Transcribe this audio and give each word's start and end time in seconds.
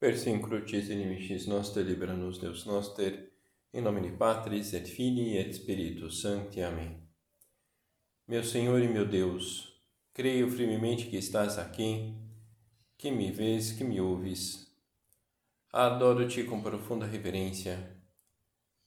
Per 0.00 0.14
crucis 0.40 0.88
inimicis 0.88 1.46
nostre 1.46 1.82
libera-nos 1.82 2.38
Deus 2.38 2.64
noster, 2.64 3.30
em 3.70 3.82
nome 3.82 4.00
de 4.00 4.16
Patris 4.16 4.72
et 4.72 4.88
Filii 4.88 5.36
et 5.36 5.52
Spiritus 5.52 6.22
Sancti. 6.22 6.62
Amém. 6.62 6.96
Meu 8.26 8.42
Senhor 8.42 8.80
e 8.80 8.88
meu 8.88 9.06
Deus, 9.06 9.78
creio 10.14 10.50
firmemente 10.50 11.04
que 11.04 11.18
estás 11.18 11.58
aqui, 11.58 12.14
que 12.96 13.10
me 13.10 13.30
vês, 13.30 13.72
que 13.72 13.84
me 13.84 14.00
ouves. 14.00 14.74
Adoro-te 15.70 16.44
com 16.44 16.62
profunda 16.62 17.04
reverência. 17.04 17.94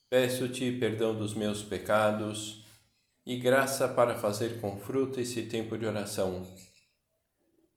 Peço-te 0.10 0.72
perdão 0.80 1.16
dos 1.16 1.36
meus 1.36 1.62
pecados 1.62 2.66
e 3.24 3.38
graça 3.38 3.88
para 3.88 4.18
fazer 4.18 4.60
com 4.60 4.80
fruto 4.80 5.20
esse 5.20 5.44
tempo 5.44 5.78
de 5.78 5.86
oração. 5.86 6.42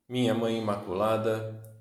Minha 0.08 0.32
Mãe 0.32 0.56
Imaculada, 0.56 1.65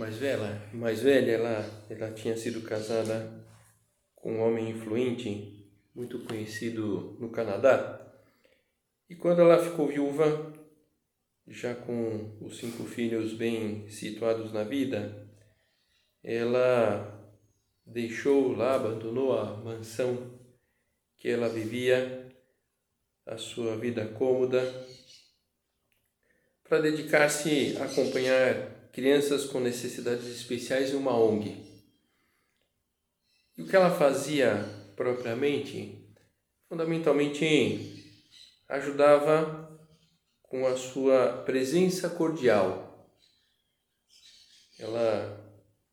mais 0.00 0.16
velha, 0.16 0.62
mais 0.72 1.02
velha, 1.02 1.32
ela, 1.32 1.84
ela 1.90 2.10
tinha 2.12 2.34
sido 2.34 2.62
casada 2.62 3.44
com 4.16 4.32
um 4.32 4.40
homem 4.40 4.70
influente, 4.70 5.70
muito 5.94 6.20
conhecido 6.20 7.18
no 7.20 7.28
Canadá. 7.30 8.00
E 9.10 9.14
quando 9.14 9.42
ela 9.42 9.62
ficou 9.62 9.88
viúva, 9.88 10.54
já 11.46 11.74
com 11.74 12.38
os 12.40 12.56
cinco 12.56 12.84
filhos 12.84 13.34
bem 13.34 13.90
situados 13.90 14.54
na 14.54 14.64
vida, 14.64 15.28
ela 16.24 17.38
deixou 17.84 18.52
lá, 18.56 18.76
abandonou 18.76 19.38
a 19.38 19.54
mansão 19.58 20.40
que 21.18 21.28
ela 21.28 21.48
vivia, 21.50 22.34
a 23.26 23.36
sua 23.36 23.76
vida 23.76 24.08
cômoda, 24.08 24.62
para 26.64 26.80
dedicar-se 26.80 27.76
a 27.76 27.84
acompanhar 27.84 28.79
crianças 28.92 29.44
com 29.46 29.60
necessidades 29.60 30.26
especiais 30.26 30.90
em 30.90 30.96
uma 30.96 31.16
ONG. 31.16 31.56
E 33.56 33.62
o 33.62 33.66
que 33.66 33.76
ela 33.76 33.90
fazia 33.90 34.64
propriamente, 34.96 36.06
fundamentalmente 36.68 38.00
ajudava 38.68 39.70
com 40.42 40.66
a 40.66 40.76
sua 40.76 41.42
presença 41.44 42.08
cordial. 42.10 43.08
Ela 44.78 45.38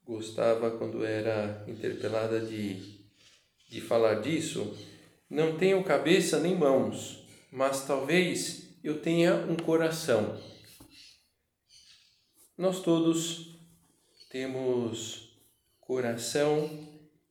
gostava, 0.03 0.71
quando 0.71 1.05
era 1.05 1.63
interpelada, 1.67 2.39
de, 2.39 3.01
de 3.69 3.81
falar 3.81 4.21
disso. 4.21 4.75
Não 5.29 5.57
tenho 5.57 5.83
cabeça 5.83 6.39
nem 6.39 6.55
mãos, 6.55 7.27
mas 7.51 7.85
talvez 7.85 8.77
eu 8.83 9.01
tenha 9.01 9.35
um 9.35 9.57
coração. 9.57 10.39
Nós 12.58 12.81
todos 12.81 13.55
temos 14.31 15.39
coração 15.80 16.67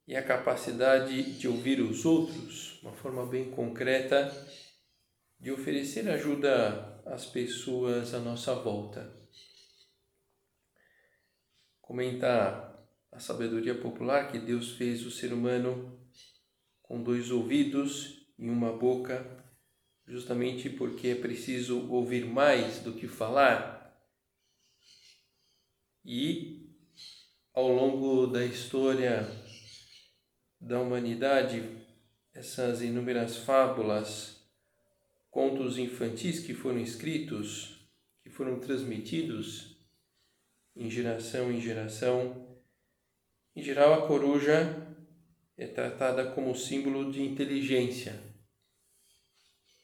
e 0.06 0.14
a 0.14 0.22
capacidade 0.22 1.36
de 1.36 1.48
ouvir 1.48 1.80
os 1.80 2.04
outros, 2.04 2.80
uma 2.80 2.92
forma 2.92 3.26
bem 3.26 3.50
concreta 3.50 4.30
de 5.40 5.50
oferecer 5.50 6.08
ajuda 6.08 7.02
às 7.04 7.26
pessoas 7.26 8.14
à 8.14 8.20
nossa 8.20 8.54
volta. 8.54 9.12
Comenta 11.80 12.86
a 13.10 13.18
sabedoria 13.18 13.74
popular 13.74 14.30
que 14.30 14.38
Deus 14.38 14.74
fez 14.74 15.04
o 15.04 15.10
ser 15.10 15.32
humano 15.32 16.08
com 16.80 17.02
dois 17.02 17.32
ouvidos 17.32 18.28
e 18.38 18.48
uma 18.48 18.72
boca, 18.72 19.44
justamente 20.06 20.70
porque 20.70 21.08
é 21.08 21.14
preciso 21.16 21.90
ouvir 21.90 22.24
mais 22.24 22.78
do 22.78 22.92
que 22.92 23.08
falar. 23.08 23.75
E 26.08 26.70
ao 27.52 27.66
longo 27.66 28.28
da 28.28 28.44
história 28.44 29.28
da 30.60 30.80
humanidade, 30.80 31.84
essas 32.32 32.80
inúmeras 32.80 33.38
fábulas, 33.38 34.40
contos 35.28 35.78
infantis 35.78 36.38
que 36.38 36.54
foram 36.54 36.78
escritos, 36.78 37.90
que 38.22 38.30
foram 38.30 38.60
transmitidos 38.60 39.76
em 40.76 40.88
geração 40.88 41.50
em 41.50 41.60
geração. 41.60 42.56
Em 43.56 43.62
geral, 43.62 43.94
a 43.94 44.06
coruja 44.06 44.86
é 45.58 45.66
tratada 45.66 46.30
como 46.30 46.54
símbolo 46.54 47.10
de 47.10 47.20
inteligência. 47.20 48.22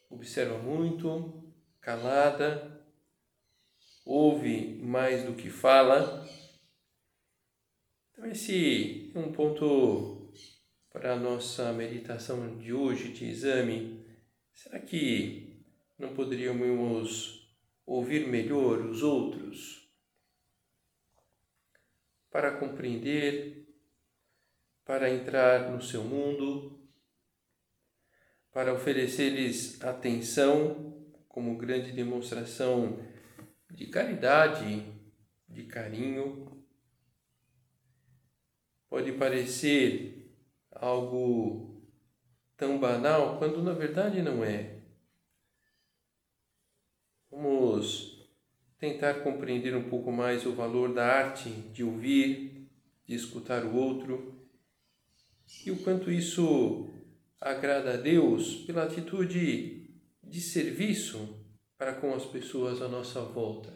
Observa 0.09 0.57
muito, 0.59 1.53
calada, 1.81 2.72
ouve 4.05 4.79
mais 4.83 5.25
do 5.25 5.35
que 5.35 5.51
fala. 5.51 6.27
Então, 8.13 8.27
esse 8.27 9.13
é 9.15 9.19
um 9.19 9.33
ponto 9.33 10.33
para 10.91 11.15
a 11.15 11.19
nossa 11.19 11.73
meditação 11.73 12.59
de 12.59 12.73
hoje, 12.73 13.13
de 13.13 13.25
exame, 13.25 14.05
será 14.53 14.79
que 14.79 15.65
não 15.99 16.15
poderíamos 16.15 17.51
ouvir 17.87 18.29
melhor 18.29 18.81
os 18.81 19.03
outros 19.03 19.91
para 22.31 22.59
compreender, 22.59 23.67
para 24.85 25.11
entrar 25.11 25.71
no 25.71 25.81
seu 25.81 26.05
mundo, 26.05 26.79
para 28.53 28.75
oferecer-lhes 28.75 29.83
atenção 29.83 31.11
como 31.29 31.57
grande 31.57 31.93
demonstração 31.93 32.99
de 33.73 33.87
caridade, 33.87 34.87
de 35.49 35.65
carinho? 35.65 36.63
Pode 38.89 39.13
parecer 39.13 40.31
algo 40.71 41.83
tão 42.57 42.79
banal 42.79 43.39
quando 43.39 43.63
na 43.63 43.73
verdade 43.73 44.21
não 44.21 44.45
é. 44.45 44.79
Vamos 47.31 48.29
tentar 48.79 49.23
compreender 49.23 49.75
um 49.75 49.89
pouco 49.89 50.13
mais 50.13 50.45
o 50.45 50.53
valor 50.53 50.93
da 50.93 51.07
arte 51.07 51.49
de 51.49 51.83
ouvir, 51.83 52.69
de 53.07 53.15
escutar 53.15 53.65
o 53.65 53.75
outro 53.75 54.47
e 55.65 55.71
o 55.71 55.83
quanto 55.83 56.11
isso 56.11 56.91
agrada 57.41 57.95
a 57.95 57.97
Deus 57.97 58.57
pela 58.67 58.85
atitude 58.85 59.91
de 60.23 60.41
serviço 60.41 61.42
para 61.83 61.95
com 61.95 62.15
as 62.15 62.25
pessoas 62.25 62.81
à 62.81 62.87
nossa 62.87 63.21
volta. 63.23 63.75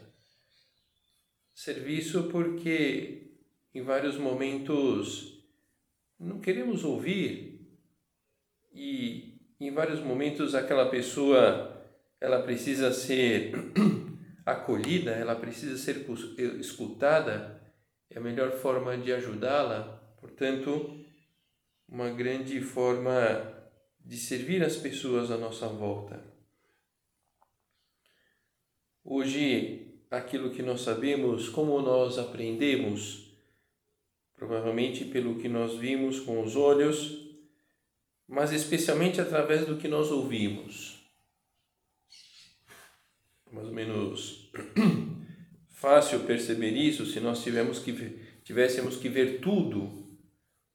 Serviço 1.53 2.29
porque 2.29 3.33
em 3.75 3.81
vários 3.81 4.15
momentos 4.15 5.43
não 6.17 6.39
queremos 6.39 6.85
ouvir 6.85 7.67
e 8.73 9.41
em 9.59 9.71
vários 9.71 9.99
momentos 9.99 10.55
aquela 10.55 10.89
pessoa 10.89 11.85
ela 12.21 12.41
precisa 12.43 12.93
ser 12.93 13.51
acolhida, 14.45 15.11
ela 15.11 15.35
precisa 15.35 15.77
ser 15.77 16.05
escutada, 16.61 17.61
é 18.09 18.19
a 18.19 18.21
melhor 18.21 18.53
forma 18.53 18.97
de 18.97 19.11
ajudá-la, 19.11 20.01
portanto, 20.21 21.03
uma 21.89 22.09
grande 22.11 22.61
forma 22.61 23.11
de 23.99 24.15
servir 24.15 24.63
as 24.63 24.77
pessoas 24.77 25.29
à 25.29 25.37
nossa 25.37 25.67
volta. 25.67 26.36
Hoje, 29.09 29.87
aquilo 30.11 30.49
que 30.49 30.61
nós 30.61 30.81
sabemos, 30.81 31.47
como 31.47 31.81
nós 31.81 32.17
aprendemos, 32.17 33.31
provavelmente 34.35 35.05
pelo 35.05 35.39
que 35.39 35.47
nós 35.47 35.75
vimos 35.75 36.19
com 36.19 36.43
os 36.43 36.57
olhos, 36.57 37.25
mas 38.27 38.51
especialmente 38.51 39.21
através 39.21 39.65
do 39.65 39.77
que 39.77 39.87
nós 39.87 40.11
ouvimos. 40.11 41.09
Mais 43.49 43.67
ou 43.67 43.73
menos 43.73 44.51
fácil 45.71 46.25
perceber 46.25 46.71
isso 46.71 47.05
se 47.05 47.21
nós 47.21 47.41
que, 47.41 48.19
tivéssemos 48.43 48.97
que 48.97 49.07
ver 49.07 49.39
tudo 49.39 50.05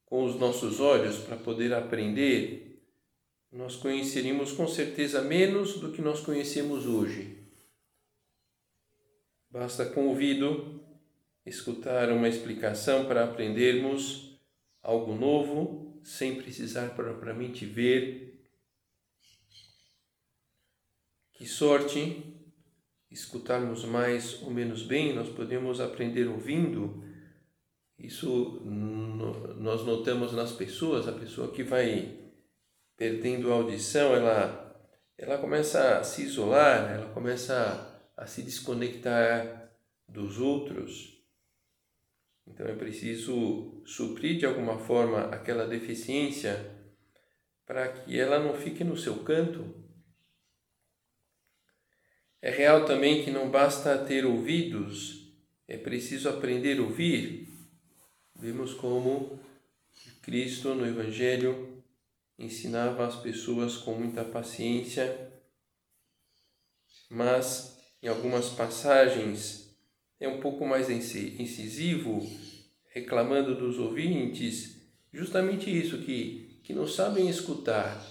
com 0.06 0.25
os 0.25 0.37
nossos 0.37 0.81
olhos 0.81 1.19
para 1.19 1.37
poder 1.37 1.75
aprender, 1.75 2.82
nós 3.52 3.76
conheceríamos 3.76 4.52
com 4.52 4.67
certeza 4.67 5.20
menos 5.20 5.79
do 5.79 5.93
que 5.93 6.00
nós 6.00 6.20
conhecemos 6.20 6.87
hoje. 6.87 7.41
Basta 9.52 9.84
com 9.84 10.06
o 10.06 10.08
ouvido 10.08 10.82
escutar 11.44 12.10
uma 12.10 12.26
explicação 12.26 13.04
para 13.04 13.22
aprendermos 13.22 14.40
algo 14.82 15.14
novo 15.14 16.00
sem 16.02 16.37
precisar 16.37 16.94
propriamente 16.94 17.66
ver. 17.66 18.43
Que 21.34 21.46
sorte 21.46 22.34
escutarmos 23.10 23.84
mais 23.84 24.40
ou 24.40 24.50
menos 24.50 24.84
bem, 24.84 25.14
nós 25.14 25.28
podemos 25.28 25.82
aprender 25.82 26.28
ouvindo. 26.28 27.05
Isso 27.98 28.62
nós 28.64 29.84
notamos 29.84 30.32
nas 30.32 30.52
pessoas, 30.52 31.06
a 31.06 31.12
pessoa 31.12 31.52
que 31.52 31.62
vai 31.62 32.32
perdendo 32.96 33.52
a 33.52 33.56
audição, 33.56 34.14
ela 34.14 34.62
ela 35.19 35.37
começa 35.37 35.98
a 35.98 36.02
se 36.02 36.22
isolar, 36.22 36.90
ela 36.90 37.12
começa 37.12 37.55
a 37.55 37.91
se 38.26 38.42
desconectar 38.42 39.72
dos 40.08 40.38
outros. 40.38 41.22
Então 42.46 42.66
é 42.66 42.74
preciso 42.74 43.82
suprir 43.86 44.38
de 44.38 44.46
alguma 44.46 44.78
forma 44.78 45.26
aquela 45.26 45.66
deficiência 45.66 46.70
para 47.64 47.88
que 47.88 48.18
ela 48.18 48.38
não 48.38 48.54
fique 48.54 48.84
no 48.84 48.96
seu 48.96 49.22
canto. 49.22 49.82
É 52.40 52.50
real 52.50 52.84
também 52.84 53.24
que 53.24 53.30
não 53.30 53.50
basta 53.50 53.96
ter 54.04 54.26
ouvidos, 54.26 55.32
é 55.68 55.78
preciso 55.78 56.28
aprender 56.28 56.78
a 56.78 56.82
ouvir. 56.82 57.48
Vemos 58.34 58.74
como 58.74 59.38
Cristo 60.22 60.74
no 60.74 60.86
Evangelho 60.86 61.82
ensinava 62.38 63.06
as 63.06 63.16
pessoas 63.16 63.76
com 63.76 63.94
muita 63.94 64.24
paciência, 64.24 65.32
mas 67.08 67.71
em 68.02 68.08
algumas 68.08 68.49
passagens 68.49 69.72
é 70.19 70.28
um 70.28 70.40
pouco 70.40 70.66
mais 70.66 70.90
incisivo, 70.90 72.20
reclamando 72.90 73.54
dos 73.54 73.78
ouvintes 73.78 74.82
justamente 75.12 75.70
isso, 75.70 75.99
que, 75.99 76.60
que 76.64 76.72
não 76.72 76.87
sabem 76.87 77.28
escutar. 77.28 78.04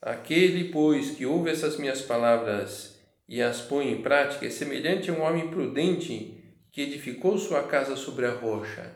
Aquele, 0.00 0.70
pois, 0.70 1.10
que 1.12 1.26
ouve 1.26 1.50
essas 1.50 1.76
minhas 1.76 2.02
palavras 2.02 2.98
e 3.28 3.42
as 3.42 3.60
põe 3.60 3.90
em 3.90 4.02
prática 4.02 4.46
é 4.46 4.50
semelhante 4.50 5.10
a 5.10 5.12
um 5.12 5.22
homem 5.22 5.48
prudente 5.48 6.38
que 6.70 6.82
edificou 6.82 7.36
sua 7.38 7.64
casa 7.64 7.96
sobre 7.96 8.26
a 8.26 8.32
rocha. 8.32 8.94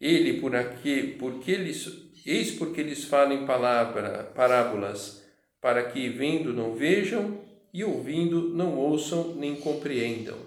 Ele, 0.00 0.40
por 0.40 0.54
aqui, 0.54 1.16
porque 1.18 1.50
eles, 1.50 1.88
eis 2.24 2.52
porque 2.52 2.80
eles 2.80 3.04
falam 3.04 3.46
palavra, 3.46 4.24
parábolas, 4.34 5.23
para 5.64 5.90
que 5.90 6.10
vendo 6.10 6.52
não 6.52 6.74
vejam 6.74 7.42
e 7.72 7.82
ouvindo 7.82 8.50
não 8.50 8.76
ouçam 8.76 9.34
nem 9.34 9.56
compreendam. 9.56 10.38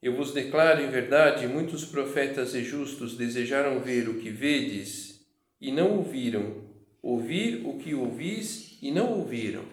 Eu 0.00 0.14
vos 0.14 0.32
declaro 0.32 0.80
em 0.80 0.88
verdade, 0.88 1.48
muitos 1.48 1.84
profetas 1.84 2.54
e 2.54 2.62
justos 2.62 3.16
desejaram 3.16 3.80
ver 3.80 4.08
o 4.08 4.20
que 4.20 4.30
vedes 4.30 5.26
e 5.60 5.72
não 5.72 5.96
ouviram, 5.96 6.70
ouvir 7.02 7.66
o 7.66 7.76
que 7.76 7.92
ouvis 7.92 8.78
e 8.80 8.92
não 8.92 9.18
ouviram. 9.18 9.64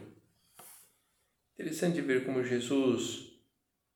Interessante 1.53 2.01
ver 2.01 2.25
como 2.25 2.43
Jesus 2.43 3.31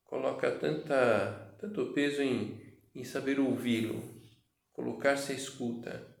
coloca 0.04 0.48
tanta, 0.52 1.56
tanto 1.60 1.92
peso 1.92 2.22
em 2.22 2.62
em 2.94 3.04
saber 3.04 3.40
ouvi-lo, 3.40 4.02
colocar-se 4.72 5.32
à 5.32 5.34
escuta. 5.34 6.11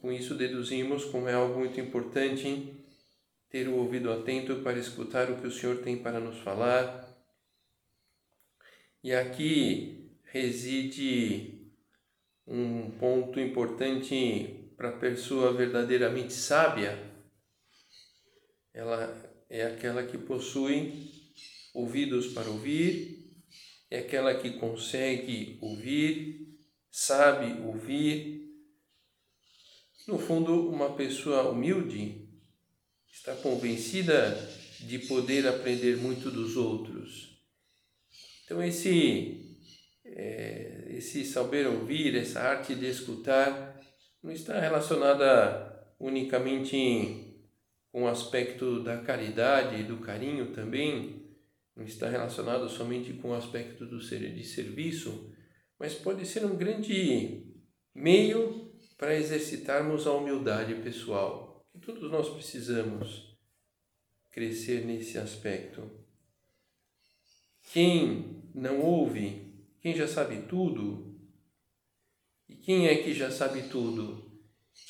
Com 0.00 0.10
isso 0.12 0.34
deduzimos 0.34 1.04
como 1.04 1.28
é 1.28 1.34
algo 1.34 1.58
muito 1.58 1.80
importante 1.80 2.74
ter 3.50 3.68
o 3.68 3.76
ouvido 3.76 4.10
atento 4.10 4.56
para 4.62 4.78
escutar 4.78 5.30
o 5.30 5.40
que 5.40 5.46
o 5.46 5.50
Senhor 5.50 5.82
tem 5.82 5.98
para 5.98 6.20
nos 6.20 6.38
falar. 6.38 7.08
E 9.02 9.12
aqui 9.12 10.10
reside 10.24 11.70
um 12.46 12.90
ponto 12.92 13.38
importante 13.38 14.72
para 14.76 14.90
a 14.90 14.98
pessoa 14.98 15.52
verdadeiramente 15.52 16.32
sábia. 16.32 16.98
Ela 18.72 19.44
é 19.48 19.64
aquela 19.64 20.02
que 20.04 20.16
possui 20.16 21.10
ouvidos 21.74 22.32
para 22.32 22.48
ouvir 22.48 23.20
é 23.90 23.98
aquela 23.98 24.32
que 24.34 24.52
consegue 24.52 25.58
ouvir, 25.60 26.56
sabe 26.90 27.60
ouvir. 27.62 28.39
No 30.08 30.18
fundo, 30.18 30.68
uma 30.68 30.94
pessoa 30.94 31.50
humilde 31.50 32.28
está 33.12 33.34
convencida 33.34 34.34
de 34.80 34.98
poder 35.00 35.46
aprender 35.46 35.96
muito 35.96 36.30
dos 36.30 36.56
outros. 36.56 37.38
Então, 38.44 38.62
esse, 38.62 39.58
é, 40.04 40.86
esse 40.90 41.24
saber 41.24 41.66
ouvir, 41.66 42.16
essa 42.16 42.40
arte 42.40 42.74
de 42.74 42.86
escutar, 42.86 43.78
não 44.22 44.32
está 44.32 44.58
relacionada 44.58 45.94
unicamente 45.98 47.30
com 47.92 48.04
o 48.04 48.08
aspecto 48.08 48.82
da 48.82 48.98
caridade 48.98 49.82
do 49.84 49.98
carinho 49.98 50.52
também, 50.52 51.26
não 51.76 51.84
está 51.84 52.08
relacionado 52.08 52.68
somente 52.68 53.12
com 53.14 53.30
o 53.30 53.34
aspecto 53.34 53.86
do 53.86 54.00
ser 54.00 54.34
de 54.34 54.44
serviço, 54.44 55.32
mas 55.78 55.94
pode 55.94 56.26
ser 56.26 56.44
um 56.44 56.56
grande 56.56 57.46
meio 57.94 58.59
para 59.00 59.16
exercitarmos 59.16 60.06
a 60.06 60.12
humildade 60.12 60.74
pessoal, 60.82 61.66
que 61.72 61.78
todos 61.78 62.10
nós 62.10 62.28
precisamos 62.28 63.34
crescer 64.30 64.84
nesse 64.84 65.16
aspecto. 65.16 65.90
Quem 67.72 68.42
não 68.54 68.82
ouve, 68.82 69.54
quem 69.80 69.96
já 69.96 70.06
sabe 70.06 70.42
tudo, 70.42 71.18
e 72.46 72.56
quem 72.56 72.88
é 72.88 73.02
que 73.02 73.14
já 73.14 73.30
sabe 73.30 73.70
tudo? 73.70 74.38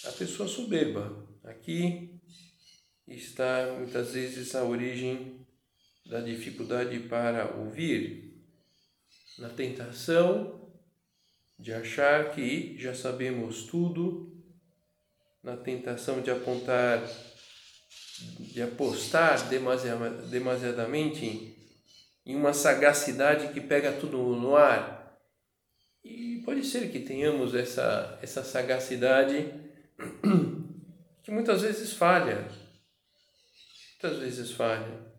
A 0.05 0.11
pessoa 0.11 0.49
soberba. 0.49 1.29
Aqui 1.45 2.21
está 3.07 3.77
muitas 3.79 4.15
vezes 4.15 4.57
a 4.57 4.65
origem 4.65 5.47
da 6.07 6.21
dificuldade 6.21 6.99
para 6.99 7.57
ouvir, 7.57 8.43
na 9.39 9.51
tentação 9.51 10.60
de 11.61 11.73
achar 11.75 12.33
que 12.33 12.77
já 12.79 12.95
sabemos 12.95 13.65
tudo, 13.65 14.35
na 15.43 15.57
tentação 15.57 16.23
de 16.23 16.31
apontar, 16.31 17.03
de 18.39 18.63
apostar 18.63 19.49
demasiadamente 20.31 21.57
em 22.25 22.35
uma 22.35 22.53
sagacidade 22.53 23.53
que 23.53 23.61
pega 23.61 23.93
tudo 23.93 24.19
no 24.37 24.57
ar. 24.57 25.19
E 26.03 26.43
pode 26.45 26.65
ser 26.65 26.91
que 26.91 27.01
tenhamos 27.01 27.55
essa, 27.55 28.19
essa 28.23 28.43
sagacidade 28.43 29.53
que 31.23 31.31
muitas 31.31 31.61
vezes 31.61 31.93
falha. 31.93 32.49
Muitas 33.93 34.19
vezes 34.19 34.51
falha. 34.53 35.11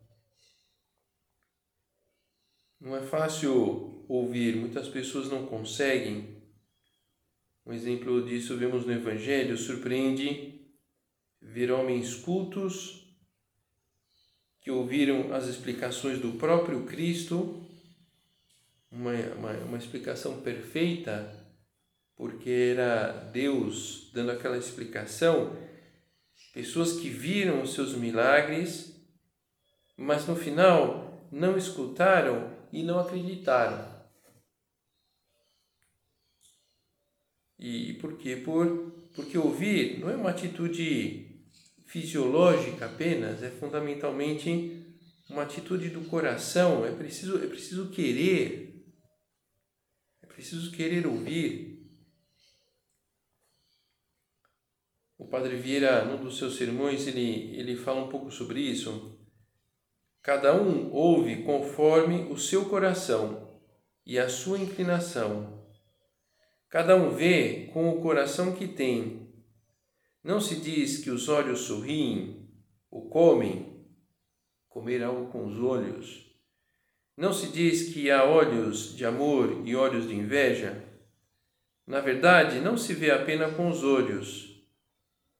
Não 2.79 2.95
é 2.95 3.01
fácil 3.01 4.03
ouvir, 4.09 4.55
muitas 4.55 4.87
pessoas 4.87 5.29
não 5.29 5.45
conseguem. 5.45 6.30
Um 7.71 7.73
exemplo 7.73 8.25
disso 8.25 8.57
vemos 8.57 8.85
no 8.85 8.91
Evangelho, 8.91 9.57
surpreende 9.57 10.59
ver 11.41 11.71
homens 11.71 12.13
cultos 12.15 13.07
que 14.59 14.69
ouviram 14.69 15.33
as 15.33 15.47
explicações 15.47 16.19
do 16.19 16.33
próprio 16.33 16.83
Cristo, 16.83 17.65
uma, 18.91 19.13
uma, 19.37 19.51
uma 19.59 19.77
explicação 19.77 20.41
perfeita, 20.41 21.33
porque 22.17 22.49
era 22.49 23.13
Deus 23.31 24.11
dando 24.13 24.31
aquela 24.31 24.57
explicação, 24.57 25.55
pessoas 26.53 26.99
que 26.99 27.07
viram 27.07 27.61
os 27.61 27.73
seus 27.73 27.95
milagres, 27.95 29.01
mas 29.95 30.27
no 30.27 30.35
final 30.35 31.25
não 31.31 31.57
escutaram 31.57 32.51
e 32.69 32.83
não 32.83 32.99
acreditaram. 32.99 33.90
E 37.61 37.93
por 37.93 38.17
quê? 38.17 38.37
Por, 38.37 38.91
porque 39.15 39.37
ouvir 39.37 39.99
não 39.99 40.09
é 40.09 40.15
uma 40.15 40.31
atitude 40.31 41.45
fisiológica 41.85 42.87
apenas, 42.87 43.43
é 43.43 43.51
fundamentalmente 43.51 44.83
uma 45.29 45.43
atitude 45.43 45.89
do 45.89 46.01
coração, 46.09 46.83
é 46.83 46.91
preciso, 46.91 47.37
é 47.37 47.45
preciso 47.45 47.91
querer, 47.91 48.83
é 50.23 50.25
preciso 50.25 50.71
querer 50.71 51.05
ouvir. 51.05 51.87
O 55.19 55.27
Padre 55.27 55.55
Vieira, 55.55 56.03
num 56.03 56.23
dos 56.23 56.39
seus 56.39 56.55
sermões, 56.55 57.05
ele, 57.05 57.55
ele 57.55 57.75
fala 57.75 58.03
um 58.03 58.09
pouco 58.09 58.31
sobre 58.31 58.59
isso. 58.59 59.19
Cada 60.23 60.59
um 60.59 60.91
ouve 60.91 61.43
conforme 61.43 62.23
o 62.31 62.37
seu 62.37 62.65
coração 62.65 63.61
e 64.03 64.17
a 64.17 64.27
sua 64.27 64.57
inclinação. 64.57 65.60
Cada 66.71 66.95
um 66.95 67.09
vê 67.09 67.69
com 67.73 67.89
o 67.89 68.01
coração 68.01 68.55
que 68.55 68.65
tem. 68.65 69.29
Não 70.23 70.39
se 70.39 70.55
diz 70.55 70.99
que 70.99 71.09
os 71.09 71.27
olhos 71.27 71.59
sorriem 71.59 72.49
ou 72.89 73.09
comem, 73.09 73.85
comer 74.69 75.03
algo 75.03 75.29
com 75.29 75.45
os 75.45 75.59
olhos. 75.59 76.33
Não 77.17 77.33
se 77.33 77.47
diz 77.47 77.93
que 77.93 78.09
há 78.09 78.23
olhos 78.23 78.95
de 78.95 79.03
amor 79.03 79.67
e 79.67 79.75
olhos 79.75 80.07
de 80.07 80.15
inveja? 80.15 80.81
Na 81.85 81.99
verdade, 81.99 82.61
não 82.61 82.77
se 82.77 82.93
vê 82.93 83.11
apenas 83.11 83.53
com 83.53 83.69
os 83.69 83.83
olhos, 83.83 84.65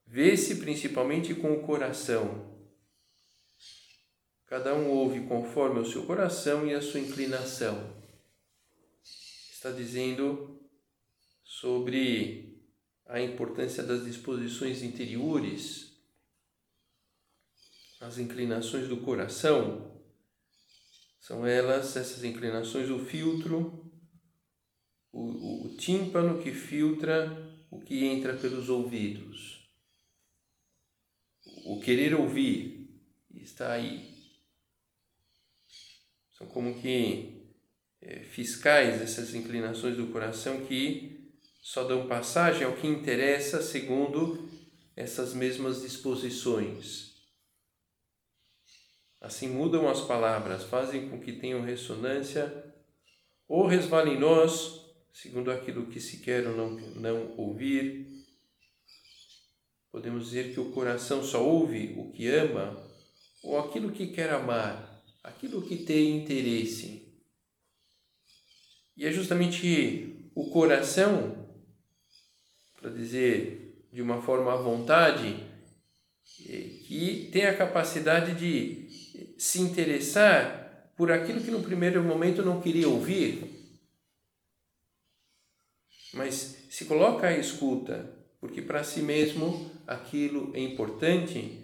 vê-se 0.06 0.56
principalmente 0.56 1.34
com 1.34 1.54
o 1.54 1.62
coração. 1.62 2.52
Cada 4.44 4.74
um 4.74 4.90
ouve 4.90 5.26
conforme 5.26 5.80
o 5.80 5.86
seu 5.86 6.04
coração 6.04 6.66
e 6.66 6.74
a 6.74 6.82
sua 6.82 7.00
inclinação. 7.00 7.90
Está 9.02 9.70
dizendo 9.70 10.61
sobre 11.52 12.58
a 13.04 13.20
importância 13.20 13.82
das 13.82 14.06
disposições 14.06 14.82
interiores, 14.82 15.92
as 18.00 18.16
inclinações 18.16 18.88
do 18.88 18.96
coração. 18.96 20.02
São 21.20 21.46
elas, 21.46 21.94
essas 21.94 22.24
inclinações, 22.24 22.88
o 22.88 22.98
filtro 22.98 23.92
o, 25.12 25.20
o, 25.20 25.66
o 25.66 25.76
tímpano 25.76 26.42
que 26.42 26.52
filtra 26.52 27.30
o 27.70 27.80
que 27.82 28.02
entra 28.02 28.34
pelos 28.34 28.70
ouvidos. 28.70 29.70
O 31.66 31.80
querer 31.80 32.14
ouvir 32.14 32.88
está 33.30 33.72
aí. 33.72 34.10
São 36.30 36.46
como 36.46 36.80
que 36.80 37.52
é, 38.00 38.20
fiscais 38.20 39.02
essas 39.02 39.34
inclinações 39.34 39.98
do 39.98 40.06
coração 40.08 40.64
que 40.64 41.11
só 41.62 41.84
dão 41.84 42.08
passagem 42.08 42.64
ao 42.64 42.74
que 42.74 42.88
interessa 42.88 43.62
segundo 43.62 44.50
essas 44.96 45.32
mesmas 45.32 45.80
disposições. 45.80 47.12
Assim 49.20 49.48
mudam 49.48 49.88
as 49.88 50.00
palavras, 50.00 50.64
fazem 50.64 51.08
com 51.08 51.20
que 51.20 51.32
tenham 51.32 51.62
ressonância 51.62 52.74
ou 53.46 53.66
resvalem 53.66 54.16
em 54.16 54.18
nós 54.18 54.82
segundo 55.12 55.50
aquilo 55.52 55.86
que 55.86 56.00
se 56.00 56.18
quer 56.18 56.46
ou 56.48 56.56
não, 56.56 56.70
não 56.96 57.36
ouvir. 57.36 58.08
Podemos 59.92 60.24
dizer 60.24 60.52
que 60.52 60.58
o 60.58 60.72
coração 60.72 61.22
só 61.22 61.46
ouve 61.46 61.94
o 61.96 62.10
que 62.10 62.28
ama 62.28 62.90
ou 63.42 63.58
aquilo 63.58 63.92
que 63.92 64.08
quer 64.08 64.30
amar, 64.30 65.04
aquilo 65.22 65.62
que 65.62 65.76
tem 65.76 66.16
interesse. 66.16 67.02
E 68.96 69.06
é 69.06 69.12
justamente 69.12 70.30
o 70.34 70.50
coração, 70.50 71.41
para 72.82 72.90
dizer 72.90 73.86
de 73.92 74.02
uma 74.02 74.20
forma 74.20 74.52
à 74.52 74.56
vontade, 74.56 75.36
eh, 76.48 76.68
que 76.86 77.30
tem 77.32 77.46
a 77.46 77.56
capacidade 77.56 78.34
de 78.34 78.88
se 79.38 79.60
interessar 79.60 80.92
por 80.96 81.12
aquilo 81.12 81.40
que 81.40 81.50
no 81.50 81.62
primeiro 81.62 82.02
momento 82.02 82.42
não 82.42 82.60
queria 82.60 82.88
ouvir, 82.88 83.44
mas 86.12 86.66
se 86.68 86.84
coloca 86.86 87.28
à 87.28 87.38
escuta, 87.38 88.14
porque 88.40 88.60
para 88.60 88.82
si 88.82 89.00
mesmo 89.00 89.70
aquilo 89.86 90.50
é 90.54 90.60
importante, 90.60 91.60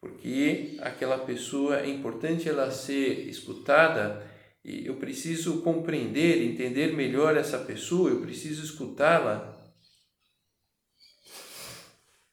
porque 0.00 0.78
aquela 0.80 1.18
pessoa 1.18 1.80
é 1.80 1.88
importante 1.88 2.48
ela 2.48 2.70
ser 2.70 3.28
escutada 3.28 4.26
e 4.64 4.86
eu 4.86 4.96
preciso 4.96 5.60
compreender, 5.62 6.42
entender 6.42 6.94
melhor 6.94 7.36
essa 7.36 7.58
pessoa, 7.58 8.10
eu 8.10 8.20
preciso 8.20 8.64
escutá-la. 8.64 9.51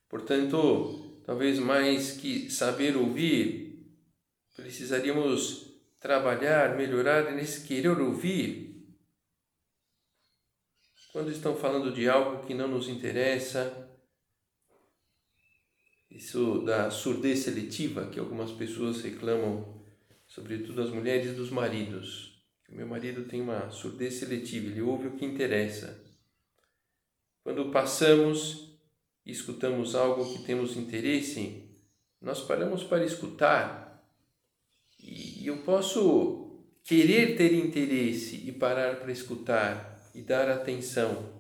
Portanto, 0.10 1.22
talvez 1.26 1.60
mais 1.60 2.12
que 2.12 2.50
saber 2.50 2.98
ouvir, 2.98 3.88
precisaríamos 4.56 5.72
trabalhar, 6.00 6.76
melhorar 6.76 7.32
nesse 7.32 7.66
querer 7.66 8.00
ouvir 8.02 8.70
quando 11.12 11.32
estão 11.32 11.56
falando 11.56 11.92
de 11.92 12.08
algo 12.08 12.46
que 12.46 12.54
não 12.54 12.68
nos 12.68 12.88
interessa, 12.88 13.90
isso 16.10 16.62
da 16.62 16.92
surdez 16.92 17.40
seletiva 17.40 18.08
que 18.08 18.20
algumas 18.20 18.52
pessoas 18.52 19.02
reclamam, 19.02 19.84
sobretudo 20.28 20.82
as 20.82 20.90
mulheres 20.90 21.36
dos 21.36 21.50
maridos. 21.50 22.44
O 22.70 22.76
meu 22.76 22.86
marido 22.86 23.26
tem 23.26 23.42
uma 23.42 23.72
surdez 23.72 24.16
seletiva, 24.16 24.68
ele 24.68 24.82
ouve 24.82 25.08
o 25.08 25.16
que 25.16 25.26
interessa. 25.26 26.00
Quando 27.44 27.72
passamos 27.72 28.69
e 29.26 29.32
escutamos 29.32 29.96
algo 29.96 30.34
que 30.34 30.44
temos 30.44 30.76
interesse, 30.76 31.64
nós 32.22 32.42
paramos 32.42 32.84
para 32.84 33.06
escutar. 33.06 34.04
E 35.00 35.48
eu 35.48 35.58
posso 35.60 36.64
querer 36.84 37.38
ter 37.38 37.54
interesse 37.54 38.44
e 38.48 38.52
parar 38.52 39.00
para 39.00 39.12
escutar 39.12 40.10
e 40.14 40.22
dar 40.22 40.50
atenção. 40.50 41.40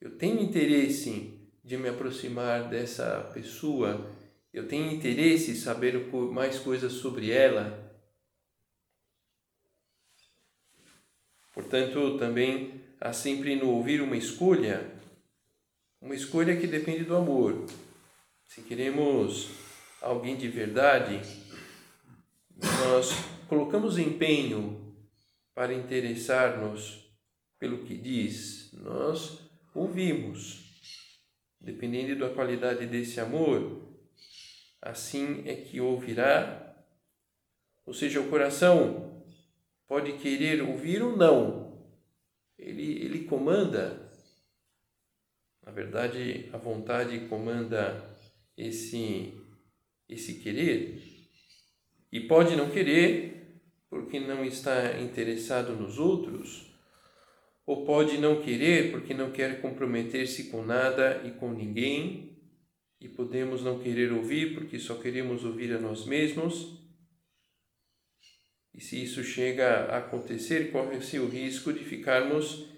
Eu 0.00 0.16
tenho 0.16 0.40
interesse 0.40 1.38
de 1.62 1.76
me 1.76 1.88
aproximar 1.88 2.68
dessa 2.68 3.30
pessoa, 3.32 4.10
eu 4.52 4.66
tenho 4.66 4.90
interesse 4.90 5.52
em 5.52 5.54
saber 5.54 6.10
mais 6.32 6.58
coisas 6.58 6.94
sobre 6.94 7.30
ela. 7.30 7.92
Portanto, 11.54 12.18
também 12.18 12.80
há 13.00 13.12
sempre 13.12 13.54
no 13.54 13.70
ouvir 13.70 14.00
uma 14.00 14.16
escolha, 14.16 14.90
uma 16.02 16.16
escolha 16.16 16.56
que 16.56 16.66
depende 16.66 17.04
do 17.04 17.14
amor. 17.14 17.64
Se 18.44 18.60
queremos 18.60 19.50
alguém 20.00 20.36
de 20.36 20.48
verdade, 20.48 21.20
nós 22.56 23.12
colocamos 23.48 23.96
empenho 23.98 24.94
para 25.54 25.72
interessar-nos 25.72 27.08
pelo 27.56 27.84
que 27.84 27.96
diz, 27.96 28.72
nós 28.72 29.38
ouvimos. 29.72 30.60
Dependendo 31.60 32.18
da 32.18 32.34
qualidade 32.34 32.86
desse 32.86 33.20
amor, 33.20 33.88
assim 34.80 35.44
é 35.46 35.54
que 35.54 35.80
ouvirá. 35.80 36.74
Ou 37.86 37.94
seja, 37.94 38.20
o 38.20 38.28
coração 38.28 39.24
pode 39.86 40.14
querer 40.14 40.60
ouvir 40.62 41.00
ou 41.00 41.16
não. 41.16 41.86
Ele, 42.58 43.04
ele 43.04 43.24
comanda. 43.24 44.11
Na 45.64 45.72
verdade, 45.72 46.48
a 46.52 46.56
vontade 46.56 47.26
comanda 47.28 48.16
esse, 48.56 49.32
esse 50.08 50.40
querer. 50.40 51.02
E 52.10 52.20
pode 52.20 52.56
não 52.56 52.70
querer 52.70 53.60
porque 53.88 54.18
não 54.18 54.44
está 54.44 55.00
interessado 55.00 55.74
nos 55.74 55.98
outros 55.98 56.72
ou 57.66 57.84
pode 57.84 58.18
não 58.18 58.42
querer 58.42 58.90
porque 58.90 59.14
não 59.14 59.30
quer 59.30 59.60
comprometer-se 59.60 60.44
com 60.44 60.64
nada 60.64 61.22
e 61.24 61.30
com 61.32 61.52
ninguém, 61.52 62.38
e 63.00 63.08
podemos 63.08 63.62
não 63.62 63.78
querer 63.78 64.12
ouvir 64.12 64.54
porque 64.54 64.78
só 64.78 64.94
queremos 64.96 65.44
ouvir 65.44 65.72
a 65.72 65.80
nós 65.80 66.06
mesmos. 66.06 66.80
E 68.74 68.80
se 68.80 69.02
isso 69.02 69.22
chega 69.22 69.86
a 69.86 69.98
acontecer, 69.98 70.70
corre-se 70.70 71.18
o 71.18 71.28
risco 71.28 71.72
de 71.72 71.84
ficarmos 71.84 72.68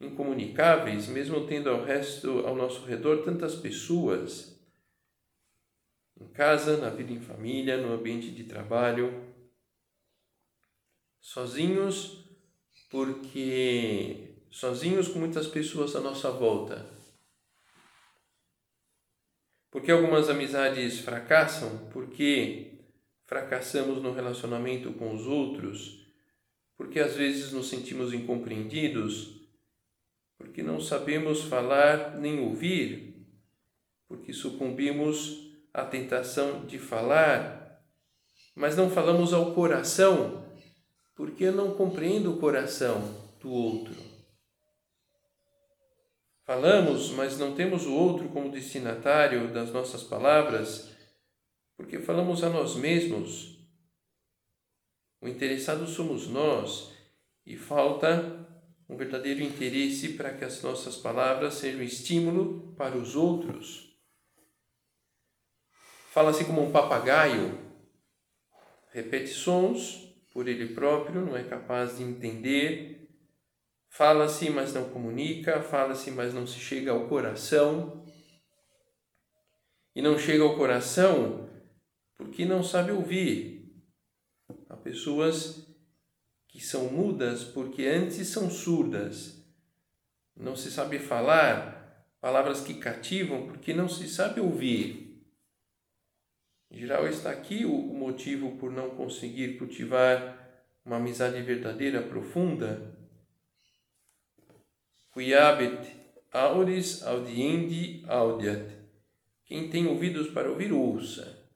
incomunicáveis, 0.00 1.06
mesmo 1.06 1.46
tendo 1.46 1.70
ao 1.70 1.84
resto 1.84 2.40
ao 2.46 2.54
nosso 2.54 2.84
redor 2.84 3.24
tantas 3.24 3.54
pessoas 3.54 4.54
em 6.20 6.28
casa, 6.28 6.76
na 6.76 6.90
vida 6.90 7.12
em 7.12 7.20
família, 7.20 7.76
no 7.76 7.92
ambiente 7.92 8.30
de 8.30 8.44
trabalho, 8.44 9.34
sozinhos 11.20 12.24
porque 12.90 14.36
sozinhos 14.50 15.08
com 15.08 15.18
muitas 15.18 15.48
pessoas 15.48 15.96
à 15.96 16.00
nossa 16.00 16.30
volta. 16.30 16.88
Porque 19.68 19.90
algumas 19.90 20.30
amizades 20.30 21.00
fracassam? 21.00 21.88
Porque 21.92 22.78
fracassamos 23.24 24.00
no 24.00 24.12
relacionamento 24.12 24.92
com 24.92 25.12
os 25.12 25.26
outros? 25.26 26.06
Porque 26.76 27.00
às 27.00 27.16
vezes 27.16 27.50
nos 27.50 27.68
sentimos 27.68 28.12
incompreendidos? 28.12 29.43
Porque 30.36 30.62
não 30.62 30.80
sabemos 30.80 31.42
falar 31.42 32.16
nem 32.16 32.40
ouvir? 32.40 33.26
Porque 34.08 34.32
sucumbimos 34.32 35.52
à 35.72 35.84
tentação 35.84 36.64
de 36.66 36.78
falar, 36.78 37.82
mas 38.54 38.76
não 38.76 38.90
falamos 38.90 39.32
ao 39.32 39.54
coração 39.54 40.44
porque 41.14 41.44
eu 41.44 41.52
não 41.52 41.74
compreendo 41.74 42.32
o 42.32 42.40
coração 42.40 43.00
do 43.40 43.50
outro. 43.50 43.94
Falamos, 46.44 47.10
mas 47.10 47.38
não 47.38 47.54
temos 47.54 47.86
o 47.86 47.94
outro 47.94 48.28
como 48.28 48.50
destinatário 48.50 49.52
das 49.52 49.72
nossas 49.72 50.02
palavras, 50.02 50.90
porque 51.76 52.00
falamos 52.00 52.42
a 52.42 52.50
nós 52.50 52.74
mesmos. 52.76 53.54
O 55.22 55.28
interessado 55.28 55.86
somos 55.86 56.28
nós 56.28 56.92
e 57.46 57.56
falta 57.56 58.46
um 58.94 58.96
verdadeiro 58.96 59.42
interesse 59.42 60.10
para 60.10 60.32
que 60.32 60.44
as 60.44 60.62
nossas 60.62 60.96
palavras 60.96 61.54
sejam 61.54 61.82
estímulo 61.82 62.72
para 62.76 62.96
os 62.96 63.16
outros. 63.16 63.92
Fala-se 66.12 66.44
como 66.44 66.62
um 66.62 66.70
papagaio, 66.70 67.58
repete 68.92 69.30
sons 69.30 70.14
por 70.32 70.46
ele 70.46 70.72
próprio, 70.72 71.20
não 71.20 71.36
é 71.36 71.42
capaz 71.42 71.98
de 71.98 72.04
entender. 72.04 73.10
Fala-se, 73.88 74.48
mas 74.48 74.72
não 74.72 74.88
comunica, 74.90 75.60
fala-se, 75.60 76.12
mas 76.12 76.32
não 76.32 76.46
se 76.46 76.58
chega 76.58 76.92
ao 76.92 77.08
coração. 77.08 78.04
E 79.94 80.00
não 80.00 80.16
chega 80.16 80.44
ao 80.44 80.56
coração 80.56 81.50
porque 82.16 82.44
não 82.44 82.62
sabe 82.62 82.92
ouvir. 82.92 83.74
Há 84.68 84.76
pessoas 84.76 85.73
que 86.54 86.60
são 86.60 86.84
mudas 86.84 87.42
porque 87.42 87.84
antes 87.84 88.28
são 88.28 88.48
surdas. 88.48 89.44
Não 90.36 90.54
se 90.54 90.70
sabe 90.70 91.00
falar 91.00 92.06
palavras 92.20 92.60
que 92.60 92.74
cativam 92.74 93.48
porque 93.48 93.74
não 93.74 93.88
se 93.88 94.08
sabe 94.08 94.40
ouvir. 94.40 95.20
Em 96.70 96.78
geral, 96.78 97.08
está 97.08 97.32
aqui 97.32 97.64
o 97.64 97.76
motivo 97.76 98.56
por 98.56 98.70
não 98.70 98.90
conseguir 98.90 99.58
cultivar 99.58 100.64
uma 100.84 100.98
amizade 100.98 101.42
verdadeira, 101.42 102.00
profunda. 102.00 102.96
Quiabit 105.12 105.90
auris 106.30 107.02
audiendi 107.02 108.04
audiat. 108.06 108.76
Quem 109.44 109.68
tem 109.68 109.88
ouvidos 109.88 110.28
para 110.28 110.48
ouvir, 110.48 110.72
ouça. 110.72 111.48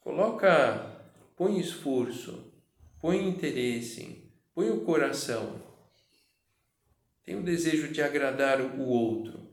Coloca, 0.00 1.00
põe 1.34 1.58
esforço, 1.58 2.52
põe 3.00 3.26
interesse, 3.26 4.23
põe 4.54 4.70
o 4.70 4.82
coração. 4.82 5.60
Tem 7.24 7.36
o 7.36 7.42
desejo 7.42 7.92
de 7.92 8.00
agradar 8.00 8.60
o 8.60 8.82
outro. 8.82 9.44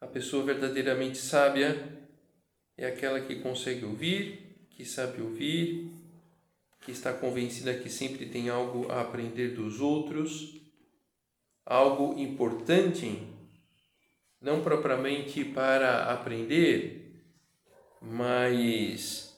A 0.00 0.06
pessoa 0.06 0.44
verdadeiramente 0.44 1.18
sábia 1.18 1.96
é 2.76 2.86
aquela 2.86 3.20
que 3.20 3.36
consegue 3.36 3.84
ouvir, 3.84 4.66
que 4.70 4.84
sabe 4.84 5.22
ouvir, 5.22 5.92
que 6.80 6.90
está 6.90 7.12
convencida 7.12 7.78
que 7.78 7.88
sempre 7.88 8.26
tem 8.26 8.48
algo 8.48 8.90
a 8.90 9.00
aprender 9.00 9.54
dos 9.54 9.80
outros, 9.80 10.60
algo 11.64 12.18
importante, 12.18 13.26
não 14.40 14.62
propriamente 14.62 15.44
para 15.44 16.12
aprender, 16.12 17.24
mas 18.00 19.36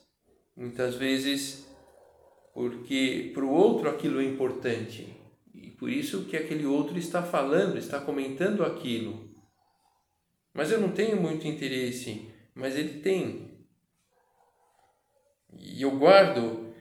muitas 0.55 0.95
vezes 0.95 1.68
porque 2.59 3.31
para 3.33 3.45
o 3.45 3.53
outro 3.53 3.87
aquilo 3.87 4.19
é 4.19 4.25
importante 4.25 5.15
e 5.53 5.69
por 5.69 5.89
isso 5.89 6.25
que 6.25 6.35
aquele 6.35 6.65
outro 6.65 6.99
está 6.99 7.23
falando, 7.23 7.77
está 7.77 8.01
comentando 8.01 8.65
aquilo. 8.65 9.29
Mas 10.53 10.69
eu 10.69 10.81
não 10.81 10.91
tenho 10.91 11.15
muito 11.15 11.47
interesse 11.47 12.29
mas 12.53 12.75
ele 12.75 12.99
tem. 12.99 13.49
E 15.57 15.81
eu 15.81 15.97
guardo 15.97 16.73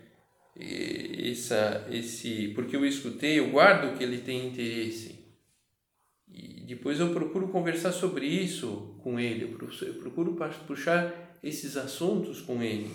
essa, 0.56 1.86
esse, 1.88 2.48
porque 2.48 2.74
eu 2.74 2.84
escutei, 2.84 3.38
eu 3.38 3.52
guardo 3.52 3.96
que 3.96 4.02
ele 4.02 4.18
tem 4.18 4.48
interesse. 4.48 5.24
E 6.26 6.64
depois 6.66 6.98
eu 6.98 7.12
procuro 7.12 7.48
conversar 7.48 7.92
sobre 7.92 8.26
isso 8.26 8.98
com 9.04 9.20
ele, 9.20 9.44
eu 9.44 9.94
procuro 9.94 10.36
puxar 10.66 11.38
esses 11.40 11.76
assuntos 11.76 12.40
com 12.40 12.60
ele. 12.60 12.90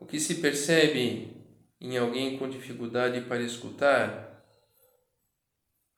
O 0.00 0.06
que 0.06 0.20
se 0.20 0.36
percebe 0.36 1.36
em 1.80 1.96
alguém 1.98 2.38
com 2.38 2.48
dificuldade 2.48 3.20
para 3.22 3.42
escutar? 3.42 4.44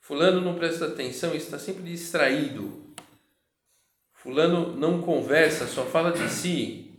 Fulano 0.01 0.41
não 0.41 0.55
presta 0.55 0.87
atenção, 0.87 1.35
está 1.35 1.59
sempre 1.59 1.83
distraído. 1.83 2.95
Fulano 4.15 4.77
não 4.77 5.01
conversa, 5.01 5.67
só 5.67 5.85
fala 5.85 6.13
de 6.13 6.29
si. 6.29 6.91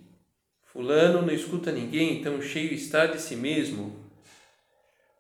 Fulano 0.64 1.22
não 1.22 1.34
escuta 1.34 1.72
ninguém, 1.72 2.22
tão 2.22 2.42
cheio 2.42 2.74
está 2.74 3.06
de 3.06 3.20
si 3.20 3.36
mesmo. 3.36 4.00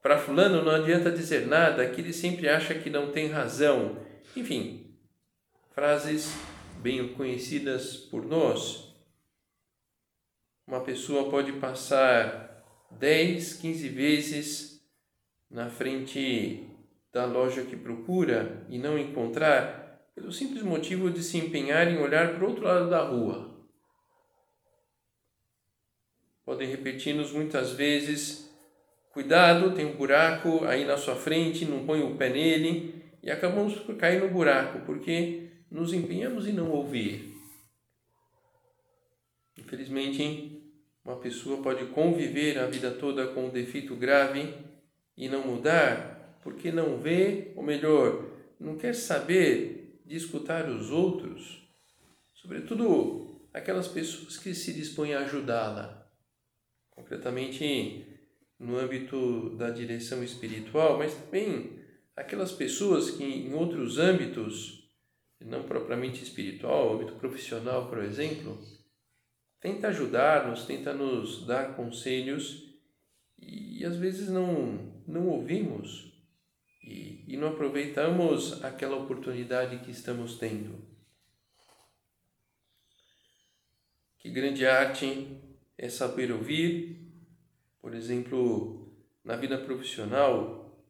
Para 0.01 0.17
Fulano 0.17 0.63
não 0.63 0.71
adianta 0.71 1.11
dizer 1.11 1.47
nada, 1.47 1.87
que 1.89 2.01
ele 2.01 2.13
sempre 2.13 2.47
acha 2.47 2.75
que 2.75 2.89
não 2.89 3.11
tem 3.11 3.27
razão. 3.27 3.97
Enfim, 4.35 4.95
frases 5.73 6.33
bem 6.77 7.07
conhecidas 7.09 7.97
por 7.97 8.25
nós. 8.25 8.90
Uma 10.67 10.81
pessoa 10.81 11.29
pode 11.29 11.53
passar 11.53 12.63
10, 12.91 13.53
15 13.53 13.89
vezes 13.89 14.81
na 15.49 15.69
frente 15.69 16.67
da 17.11 17.25
loja 17.25 17.63
que 17.63 17.75
procura 17.75 18.65
e 18.69 18.77
não 18.77 18.97
encontrar 18.97 19.81
pelo 20.15 20.31
simples 20.31 20.63
motivo 20.63 21.09
de 21.09 21.23
se 21.23 21.37
empenhar 21.37 21.87
em 21.87 21.97
olhar 21.97 22.35
para 22.35 22.45
o 22.45 22.49
outro 22.49 22.63
lado 22.63 22.89
da 22.89 23.03
rua. 23.03 23.51
Podem 26.45 26.69
repetir-nos 26.69 27.31
muitas 27.31 27.71
vezes: 27.71 28.49
cuidado, 29.13 29.73
tem 29.73 29.85
um 29.85 29.95
buraco 29.95 30.65
aí 30.65 30.85
na 30.85 30.97
sua 30.97 31.15
frente, 31.15 31.65
não 31.65 31.85
põe 31.85 32.01
o 32.01 32.15
pé 32.15 32.29
nele, 32.29 33.03
e 33.23 33.29
acabamos 33.29 33.75
por 33.75 33.95
cair 33.95 34.21
no 34.21 34.29
buraco, 34.29 34.79
porque 34.85 35.49
nos 35.69 35.93
empenhamos 35.93 36.47
em 36.47 36.53
não 36.53 36.69
ouvir. 36.71 37.30
Infelizmente, 39.57 40.61
uma 41.03 41.17
pessoa 41.17 41.61
pode 41.61 41.85
conviver 41.87 42.59
a 42.59 42.67
vida 42.67 42.91
toda 42.91 43.27
com 43.27 43.47
um 43.47 43.49
defeito 43.49 43.95
grave 43.95 44.53
e 45.17 45.27
não 45.27 45.45
mudar, 45.45 46.39
porque 46.43 46.71
não 46.71 46.97
vê, 46.97 47.51
ou 47.55 47.63
melhor, 47.63 48.25
não 48.59 48.77
quer 48.77 48.93
saber 48.93 50.01
de 50.05 50.15
escutar 50.15 50.69
os 50.69 50.91
outros, 50.91 51.67
sobretudo 52.33 53.47
aquelas 53.53 53.87
pessoas 53.87 54.37
que 54.37 54.53
se 54.53 54.73
dispõem 54.73 55.13
a 55.13 55.21
ajudá-la, 55.21 56.07
concretamente 56.91 58.05
no 58.59 58.77
âmbito 58.77 59.55
da 59.57 59.69
direção 59.69 60.23
espiritual, 60.23 60.97
mas 60.97 61.13
também 61.13 61.79
aquelas 62.15 62.51
pessoas 62.51 63.11
que 63.11 63.23
em 63.23 63.53
outros 63.53 63.97
âmbitos, 63.97 64.87
não 65.39 65.63
propriamente 65.63 66.23
espiritual, 66.23 66.93
âmbito 66.93 67.15
profissional, 67.15 67.89
por 67.89 67.97
exemplo, 67.99 68.59
tenta 69.61 69.89
ajudar-nos, 69.89 70.65
tenta 70.65 70.91
nos 70.93 71.45
dar 71.45 71.75
conselhos 71.75 72.67
e 73.37 73.85
às 73.85 73.95
vezes 73.95 74.29
não 74.29 74.91
não 75.07 75.27
ouvimos 75.27 76.11
e, 76.83 77.23
e 77.27 77.37
não 77.37 77.49
aproveitamos 77.49 78.63
aquela 78.63 78.97
oportunidade 78.97 79.79
que 79.79 79.91
estamos 79.91 80.37
tendo. 80.37 80.79
Que 84.17 84.29
grande 84.29 84.65
arte 84.65 85.37
é 85.77 85.89
saber 85.89 86.31
ouvir, 86.31 86.97
por 87.81 87.93
exemplo, 87.93 88.93
na 89.23 89.35
vida 89.35 89.57
profissional, 89.57 90.85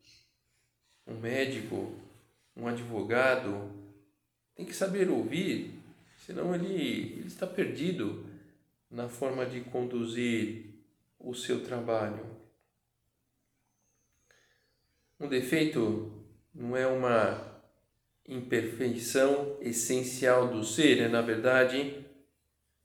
um 1.07 1.17
médico, 1.19 1.95
um 2.55 2.67
advogado, 2.67 3.71
tem 4.55 4.65
que 4.65 4.75
saber 4.75 5.09
ouvir, 5.09 5.79
senão 6.17 6.53
ele, 6.53 6.73
ele 7.17 7.27
está 7.27 7.47
perdido 7.47 8.30
na 8.91 9.07
forma 9.07 9.45
de 9.45 9.61
conduzir 9.61 10.75
o 11.17 11.33
seu 11.33 11.63
trabalho. 11.63 12.25
Um 15.17 15.29
defeito 15.29 16.25
não 16.53 16.75
é 16.75 16.85
uma 16.85 17.63
imperfeição 18.27 19.57
essencial 19.61 20.49
do 20.49 20.63
ser, 20.63 20.99
é 20.99 21.07
na 21.07 21.21
verdade 21.21 22.05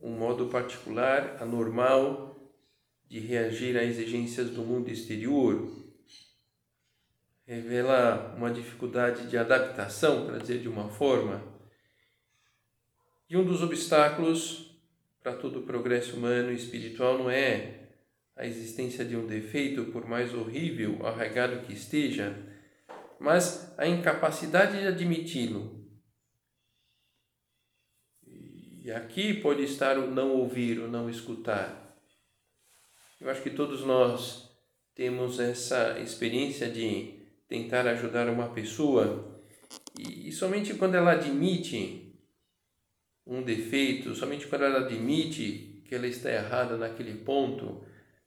um 0.01 0.11
modo 0.11 0.47
particular, 0.47 1.43
anormal 1.43 2.53
de 3.09 3.19
reagir 3.19 3.77
a 3.77 3.83
exigências 3.83 4.51
do 4.51 4.63
mundo 4.63 4.91
exterior. 4.91 5.73
Revela 7.47 8.35
uma 8.37 8.51
dificuldade 8.51 9.29
de 9.29 9.39
adaptação, 9.39 10.27
para 10.27 10.39
dizer 10.39 10.61
de 10.61 10.69
uma 10.69 10.89
forma. 10.89 11.43
E 13.29 13.37
um 13.37 13.45
dos 13.45 13.63
obstáculos 13.63 14.66
para 15.27 15.35
todo 15.35 15.59
o 15.59 15.63
progresso 15.65 16.17
humano 16.17 16.53
e 16.53 16.55
espiritual 16.55 17.19
não 17.19 17.29
é 17.29 17.89
a 18.37 18.47
existência 18.47 19.05
de 19.05 19.17
um 19.17 19.27
defeito, 19.27 19.87
por 19.87 20.07
mais 20.07 20.33
horrível, 20.33 21.05
arraigado 21.05 21.67
que 21.67 21.73
esteja, 21.73 22.33
mas 23.19 23.75
a 23.77 23.89
incapacidade 23.89 24.79
de 24.79 24.87
admiti-lo. 24.87 25.85
E 28.25 28.89
aqui 28.93 29.35
pode 29.35 29.65
estar 29.65 29.99
o 29.99 30.09
não 30.09 30.31
ouvir, 30.31 30.79
o 30.79 30.87
não 30.87 31.11
escutar. 31.11 31.99
Eu 33.21 33.29
acho 33.29 33.43
que 33.43 33.51
todos 33.51 33.85
nós 33.85 34.49
temos 34.95 35.41
essa 35.41 35.99
experiência 35.99 36.71
de 36.71 37.27
tentar 37.49 37.85
ajudar 37.89 38.29
uma 38.29 38.51
pessoa 38.51 39.43
e, 39.99 40.29
e 40.29 40.31
somente 40.31 40.75
quando 40.75 40.95
ela 40.95 41.15
admite 41.15 42.06
um 43.27 43.43
defeito, 43.43 44.15
somente 44.15 44.47
quando 44.47 44.65
ela 44.65 44.81
admite 44.81 45.83
que 45.85 45.95
ela 45.95 46.07
está 46.07 46.31
errada 46.31 46.77
naquele 46.77 47.15
ponto, 47.19 47.85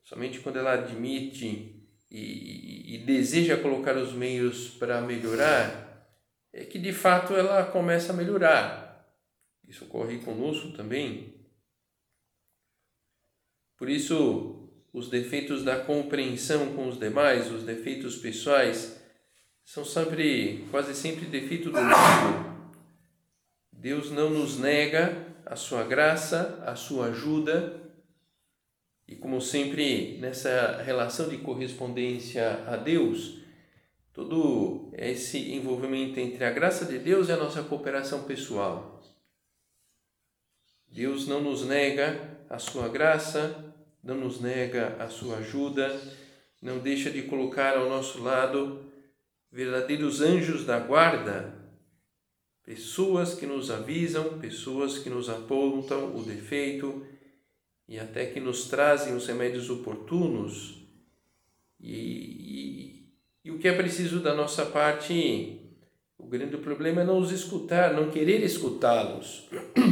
Somente 0.10 0.40
quando 0.40 0.58
ela 0.58 0.74
admite 0.74 1.86
e, 2.10 2.96
e, 2.96 2.98
deseja 3.06 3.62
colocar 3.62 3.96
os 3.96 4.12
meios 4.12 4.70
para 4.70 5.00
melhorar, 5.02 6.10
é 6.52 6.66
que 6.66 6.80
de 6.80 6.92
fato 6.92 7.36
ela 7.36 7.64
começa 7.68 8.12
a 8.12 8.16
melhorar. 8.16 9.08
Isso 9.68 9.86
ocorre 9.86 10.18
conosco 10.18 10.72
também. 10.72 11.36
Por 13.78 13.88
isso, 13.88 14.68
os 14.92 15.12
defeitos 15.12 15.64
da 15.64 15.80
compreensão 15.80 16.74
com 16.74 16.88
os 16.88 16.98
demais, 16.98 17.52
os 17.52 17.62
defeitos 17.62 18.18
pessoais, 18.18 19.00
são 19.64 19.86
sempre, 19.86 20.66
quase 20.72 20.96
sempre 20.96 21.28
defeito 21.28 21.70
do 21.70 21.80
mundo. 21.80 22.49
Deus 23.80 24.12
não 24.12 24.30
nos 24.30 24.60
nega 24.60 25.26
a 25.46 25.56
sua 25.56 25.86
graça, 25.86 26.62
a 26.65 26.76
sua 26.76 27.08
ajuda, 27.08 27.80
e 29.08 29.15
como 29.15 29.39
sempre 29.39 30.18
nessa 30.20 30.82
relação 30.84 31.30
de 31.30 31.38
correspondência 31.38 32.62
a 32.68 32.76
Deus, 32.76 33.39
todo 34.12 34.92
esse 34.98 35.54
envolvimento 35.54 36.20
entre 36.20 36.44
a 36.44 36.52
graça 36.52 36.84
de 36.84 37.00
Deus 37.00 37.30
e 37.30 37.32
a 37.32 37.38
nossa 37.38 37.63
cooperação 37.63 38.24
pessoal. 38.24 39.02
Deus 40.92 41.26
não 41.26 41.39
nos 41.39 41.65
nega 41.65 42.38
a 42.50 42.60
sua 42.60 42.89
graça, 42.89 43.74
não 44.04 44.15
nos 44.15 44.42
nega 44.42 44.98
a 45.00 45.08
sua 45.08 45.38
ajuda, 45.38 45.98
não 46.62 46.80
deixa 46.80 47.10
de 47.10 47.22
colocar 47.22 47.78
ao 47.78 47.88
nosso 47.88 48.22
lado 48.22 48.92
verdadeiros 49.50 50.20
anjos 50.20 50.65
da 50.65 50.80
guarda, 50.80 51.59
pessoas 52.70 53.34
que 53.34 53.48
nos 53.48 53.72
avisam, 53.72 54.38
pessoas 54.38 55.00
que 55.00 55.10
nos 55.10 55.28
apontam 55.28 56.16
o 56.16 56.22
defeito 56.22 57.04
e 57.88 57.98
até 57.98 58.28
que 58.28 58.40
nos 58.40 58.70
trazem 58.70 59.16
os 59.16 59.26
remédios 59.26 59.72
oportunos. 59.72 60.78
E, 61.80 61.96
e, 61.96 63.12
e 63.44 63.50
o 63.50 63.58
que 63.58 63.68
é 63.68 63.76
preciso 63.76 64.20
da 64.20 64.36
nossa 64.36 64.68
parte, 64.68 65.60
o 66.16 66.28
grande 66.28 66.58
problema 66.58 67.02
é 67.02 67.04
não 67.04 67.18
os 67.18 67.32
escutar, 67.32 67.92
não 67.92 68.12
querer 68.12 68.44
escutá-los. 68.44 69.50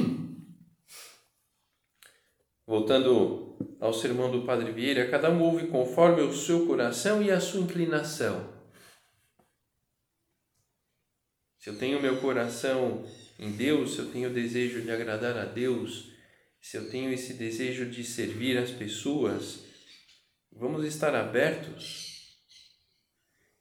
Voltando 2.63 3.57
ao 3.79 3.91
sermão 3.91 4.29
do 4.29 4.43
Padre 4.43 4.71
Vieira, 4.71 5.09
cada 5.09 5.31
um 5.31 5.41
ouve 5.41 5.65
conforme 5.65 6.21
o 6.21 6.31
seu 6.31 6.67
coração 6.67 7.23
e 7.23 7.31
a 7.31 7.39
sua 7.39 7.61
inclinação. 7.61 8.55
Se 11.67 11.71
eu 11.71 11.77
tenho 11.77 12.01
meu 12.01 12.15
coração 12.21 13.03
em 13.37 13.51
Deus, 13.51 13.95
se 13.95 13.99
eu 13.99 14.05
tenho 14.05 14.29
o 14.29 14.33
desejo 14.33 14.83
de 14.83 14.89
agradar 14.89 15.37
a 15.37 15.43
Deus, 15.43 16.13
se 16.61 16.77
eu 16.77 16.89
tenho 16.89 17.11
esse 17.11 17.33
desejo 17.33 17.87
de 17.87 18.05
servir 18.05 18.57
as 18.57 18.71
pessoas, 18.71 19.65
vamos 20.49 20.85
estar 20.85 21.13
abertos. 21.13 22.37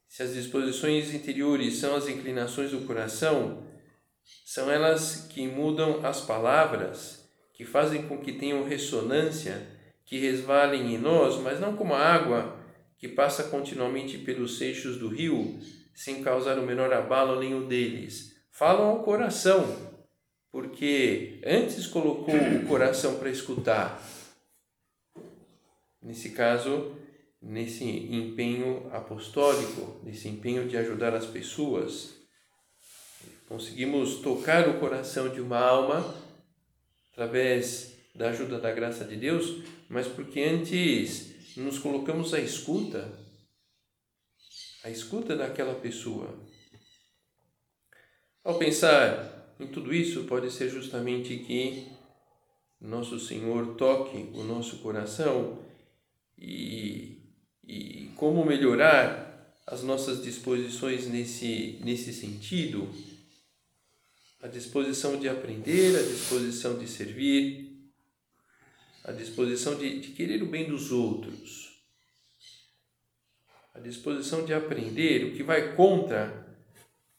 Se 0.07 0.23
as 0.23 0.33
disposições 0.33 1.13
interiores 1.13 1.79
são 1.79 1.97
as 1.97 2.07
inclinações 2.07 2.71
do 2.71 2.87
coração, 2.87 3.67
são 4.45 4.71
elas 4.71 5.27
que 5.29 5.45
mudam 5.45 6.05
as 6.05 6.21
palavras 6.21 7.29
que 7.53 7.65
fazem 7.65 8.07
com 8.07 8.19
que 8.19 8.31
tenham 8.31 8.63
ressonância, 8.63 9.67
que 10.05 10.17
resvalem 10.17 10.95
em 10.95 10.97
nós, 10.97 11.41
mas 11.41 11.59
não 11.59 11.75
como 11.75 11.93
a 11.93 11.99
água 11.99 12.57
que 12.97 13.09
passa 13.09 13.43
continuamente 13.43 14.17
pelos 14.17 14.57
seixos 14.57 14.97
do 14.97 15.09
rio, 15.09 15.59
sem 15.97 16.21
causar 16.21 16.59
o 16.59 16.61
menor 16.61 16.93
abalo 16.93 17.39
nenhum 17.39 17.67
deles. 17.67 18.35
Falam 18.51 18.89
ao 18.89 19.03
coração, 19.03 19.65
porque 20.51 21.41
antes 21.43 21.87
colocou 21.87 22.35
o 22.35 22.67
coração 22.67 23.17
para 23.17 23.31
escutar. 23.31 23.99
Nesse 25.99 26.29
caso, 26.29 26.95
nesse 27.41 27.83
empenho 27.83 28.87
apostólico, 28.93 29.99
nesse 30.03 30.27
empenho 30.27 30.67
de 30.67 30.77
ajudar 30.77 31.15
as 31.15 31.25
pessoas, 31.25 32.13
conseguimos 33.49 34.17
tocar 34.17 34.69
o 34.69 34.79
coração 34.79 35.29
de 35.29 35.41
uma 35.41 35.57
alma 35.57 36.15
através 37.11 37.97
da 38.13 38.29
ajuda 38.29 38.59
da 38.59 38.71
graça 38.71 39.03
de 39.03 39.15
Deus, 39.15 39.63
mas 39.89 40.07
porque 40.07 40.41
antes 40.41 41.57
nos 41.57 41.79
colocamos 41.79 42.35
à 42.35 42.39
escuta, 42.39 43.26
à 44.83 44.89
escuta 44.89 45.35
daquela 45.35 45.75
pessoa. 45.75 46.33
Ao 48.43 48.57
pensar 48.57 49.55
em 49.59 49.67
tudo 49.67 49.93
isso, 49.93 50.23
pode 50.23 50.51
ser 50.51 50.69
justamente 50.69 51.37
que 51.37 51.87
nosso 52.79 53.19
Senhor 53.19 53.75
toque 53.75 54.29
o 54.33 54.43
nosso 54.43 54.77
coração 54.79 55.59
e, 56.37 57.17
e 57.67 58.11
como 58.15 58.45
melhorar 58.45 59.27
as 59.65 59.83
nossas 59.83 60.23
disposições 60.23 61.07
nesse, 61.07 61.79
nesse 61.83 62.13
sentido 62.13 62.87
a 64.41 64.47
disposição 64.47 65.19
de 65.19 65.27
aprender, 65.27 65.97
a 65.97 66.03
disposição 66.03 66.77
de 66.77 66.87
servir, 66.87 67.91
a 69.03 69.11
disposição 69.11 69.75
de, 69.75 69.99
de 69.99 70.09
querer 70.09 70.43
o 70.43 70.45
bem 70.45 70.69
dos 70.69 70.91
outros, 70.91 71.66
a 73.77 73.81
disposição 73.81 74.43
de 74.43 74.53
aprender, 74.53 75.25
o 75.25 75.35
que 75.35 75.43
vai 75.43 75.75
contra 75.75 76.47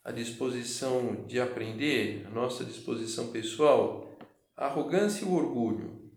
a 0.02 0.10
disposição 0.10 1.24
de 1.26 1.40
aprender, 1.40 2.26
a 2.26 2.30
nossa 2.30 2.64
disposição 2.64 3.30
pessoal, 3.30 4.18
a 4.56 4.66
arrogância 4.66 5.24
e 5.24 5.28
o 5.28 5.34
orgulho. 5.34 6.10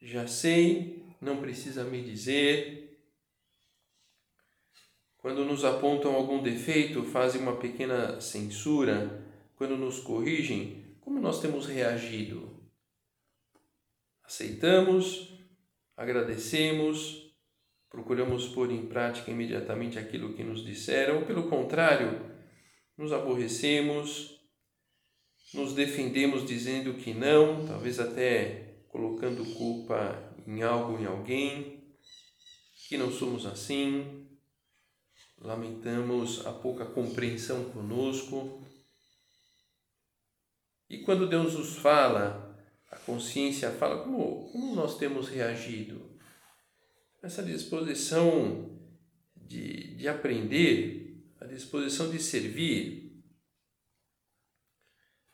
Já 0.00 0.26
sei, 0.28 1.04
não 1.20 1.40
precisa 1.40 1.82
me 1.82 2.00
dizer. 2.02 3.00
Quando 5.18 5.44
nos 5.44 5.64
apontam 5.64 6.14
algum 6.14 6.42
defeito, 6.42 7.02
fazem 7.04 7.40
uma 7.40 7.56
pequena 7.56 8.20
censura, 8.20 9.24
quando 9.56 9.76
nos 9.76 9.98
corrigem, 9.98 10.96
como 11.00 11.18
nós 11.18 11.40
temos 11.40 11.66
reagido? 11.66 12.60
Aceitamos, 14.22 15.36
agradecemos, 15.96 17.31
procuramos 17.92 18.48
pôr 18.48 18.70
em 18.72 18.86
prática 18.86 19.30
imediatamente 19.30 19.98
aquilo 19.98 20.32
que 20.32 20.42
nos 20.42 20.64
disseram, 20.64 21.24
pelo 21.24 21.50
contrário, 21.50 22.24
nos 22.96 23.12
aborrecemos, 23.12 24.40
nos 25.52 25.74
defendemos 25.74 26.46
dizendo 26.46 26.94
que 26.94 27.12
não, 27.12 27.66
talvez 27.66 28.00
até 28.00 28.82
colocando 28.88 29.44
culpa 29.54 30.34
em 30.46 30.62
algo, 30.62 30.98
em 30.98 31.04
alguém, 31.04 31.94
que 32.88 32.96
não 32.96 33.12
somos 33.12 33.44
assim, 33.44 34.26
lamentamos 35.38 36.46
a 36.46 36.52
pouca 36.52 36.86
compreensão 36.86 37.64
conosco. 37.72 38.66
E 40.88 40.98
quando 40.98 41.28
Deus 41.28 41.54
nos 41.54 41.76
fala, 41.76 42.58
a 42.90 42.96
consciência 42.96 43.70
fala, 43.70 44.02
como, 44.02 44.50
como 44.50 44.74
nós 44.74 44.96
temos 44.96 45.28
reagido? 45.28 46.11
Essa 47.22 47.40
disposição 47.42 48.68
de, 49.36 49.94
de 49.94 50.08
aprender, 50.08 51.24
a 51.40 51.46
disposição 51.46 52.10
de 52.10 52.18
servir. 52.18 53.22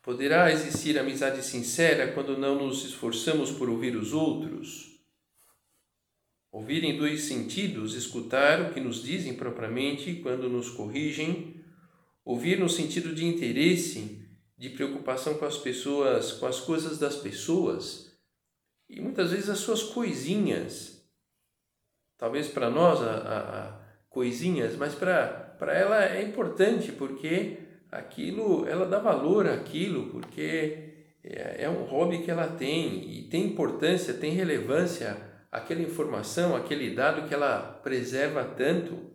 Poderá 0.03 0.53
existir 0.53 0.99
amizade 0.99 1.43
sincera 1.43 2.13
quando 2.13 2.37
não 2.37 2.67
nos 2.67 2.85
esforçamos 2.85 3.51
por 3.51 3.71
ouvir 3.71 3.97
os 3.97 4.13
outros? 4.13 5.01
Ouvir 6.53 6.85
em 6.85 6.99
dois 6.99 7.23
sentidos, 7.23 7.95
escutar 7.95 8.61
o 8.61 8.75
que 8.75 8.81
nos 8.81 9.03
dizem 9.03 9.35
propriamente 9.35 10.17
quando 10.17 10.49
nos 10.49 10.69
corrigem, 10.71 11.65
ouvir 12.23 12.59
no 12.59 12.69
sentido 12.69 13.15
de 13.15 13.25
interesse 13.25 14.29
de 14.59 14.69
preocupação 14.71 15.39
com 15.39 15.47
as 15.47 15.57
pessoas, 15.57 16.33
com 16.33 16.47
as 16.47 16.61
coisas 16.61 16.99
das 16.99 17.17
pessoas 17.17 18.13
e 18.89 19.01
muitas 19.01 19.31
vezes 19.31 19.49
as 19.49 19.59
suas 19.59 19.83
coisinhas. 19.83 20.98
Talvez 22.19 22.49
para 22.49 22.69
nós 22.69 23.01
a, 23.01 23.13
a, 23.13 23.39
a 23.39 23.81
coisinhas, 24.11 24.75
mas 24.77 24.95
para 24.95 25.55
ela 25.73 26.05
é 26.05 26.23
importante 26.23 26.91
porque 26.93 27.59
aquilo, 27.91 28.67
ela 28.67 28.85
dá 28.85 28.99
valor 28.99 29.49
àquilo, 29.49 30.11
porque 30.11 31.15
é, 31.23 31.65
é 31.65 31.71
um 31.71 31.85
hobby 31.85 32.23
que 32.23 32.31
ela 32.31 32.49
tem 32.49 33.19
e 33.19 33.29
tem 33.29 33.47
importância, 33.47 34.13
tem 34.15 34.33
relevância 34.33 35.17
aquela 35.51 35.81
informação, 35.81 36.55
aquele 36.55 36.95
dado 36.95 37.29
que 37.29 37.35
ela 37.35 37.81
preserva 37.83 38.45
tanto. 38.45 39.13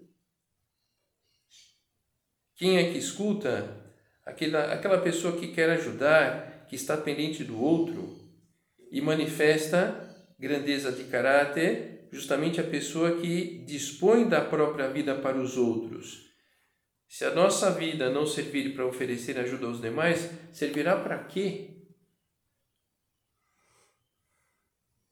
Quem 2.55 2.77
é 2.77 2.91
que 2.91 2.97
escuta 2.97 3.83
aquela, 4.25 4.73
aquela 4.73 5.01
pessoa 5.01 5.37
que 5.37 5.47
quer 5.47 5.69
ajudar, 5.71 6.65
que 6.67 6.75
está 6.75 6.95
pendente 6.95 7.43
do 7.43 7.61
outro 7.61 8.17
e 8.91 9.01
manifesta 9.01 9.99
grandeza 10.39 10.91
de 10.91 11.03
caráter, 11.05 11.92
justamente 12.13 12.61
a 12.61 12.63
pessoa 12.63 13.19
que 13.19 13.65
dispõe 13.65 14.29
da 14.29 14.39
própria 14.39 14.87
vida 14.87 15.15
para 15.15 15.37
os 15.37 15.57
outros. 15.57 16.31
Se 17.07 17.25
a 17.25 17.33
nossa 17.33 17.71
vida 17.71 18.09
não 18.09 18.25
servir 18.25 18.73
para 18.75 18.85
oferecer 18.85 19.37
ajuda 19.39 19.65
aos 19.65 19.81
demais, 19.81 20.29
servirá 20.51 20.95
para 21.01 21.23
quê? 21.23 21.71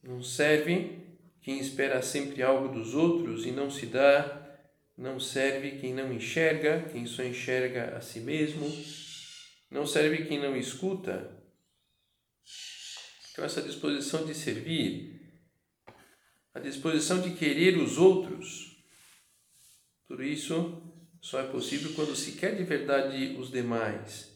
Não 0.04 0.22
serve 0.22 1.00
quem 1.42 1.60
espera 1.60 2.02
sempre 2.02 2.44
algo 2.44 2.74
dos 2.74 2.94
outros 2.94 3.46
e 3.46 3.52
não 3.52 3.70
se 3.70 3.88
dá 3.88 4.38
não 4.98 5.20
serve 5.20 5.80
quem 5.80 5.96
não 5.96 6.14
enxerga, 6.14 6.88
quem 6.92 7.08
só 7.08 7.24
enxerga 7.24 7.98
a 7.98 8.02
si 8.02 8.20
mesmo. 8.20 8.72
Não 9.72 9.84
serve 9.84 10.26
quem 10.26 10.40
não 10.40 10.56
escuta. 10.56 11.42
Então, 13.32 13.44
essa 13.44 13.64
disposição 13.64 14.24
de 14.24 14.36
servir 14.36 15.21
a 16.54 16.60
disposição 16.60 17.22
de 17.22 17.32
querer 17.32 17.78
os 17.78 17.98
outros. 17.98 18.78
Tudo 20.08 20.24
isso 20.24 20.82
só 21.22 21.40
é 21.40 21.48
possível 21.48 21.94
quando 21.94 22.16
se 22.16 22.34
quer 22.34 22.56
de 22.56 22.64
verdade 22.64 23.36
os 23.40 23.52
demais, 23.52 24.30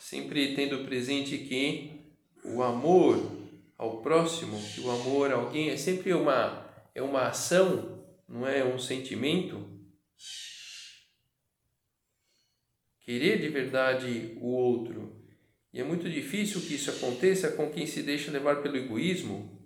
sempre 0.00 0.54
tendo 0.54 0.84
presente 0.84 1.38
que 1.38 2.12
o 2.44 2.62
amor 2.62 3.38
ao 3.76 4.02
próximo, 4.02 4.60
que 4.74 4.80
o 4.80 4.90
amor 4.90 5.30
a 5.30 5.36
alguém 5.36 5.70
é 5.70 5.76
sempre 5.76 6.12
uma 6.12 6.66
é 6.94 7.02
uma 7.02 7.28
ação, 7.28 8.04
não 8.28 8.46
é 8.46 8.64
um 8.64 8.78
sentimento. 8.78 9.64
Querer 13.00 13.40
de 13.40 13.48
verdade 13.48 14.36
o 14.40 14.48
outro. 14.48 15.16
E 15.72 15.80
é 15.80 15.84
muito 15.84 16.10
difícil 16.10 16.60
que 16.62 16.74
isso 16.74 16.90
aconteça 16.90 17.52
com 17.52 17.70
quem 17.70 17.86
se 17.86 18.02
deixa 18.02 18.32
levar 18.32 18.62
pelo 18.62 18.76
egoísmo. 18.76 19.57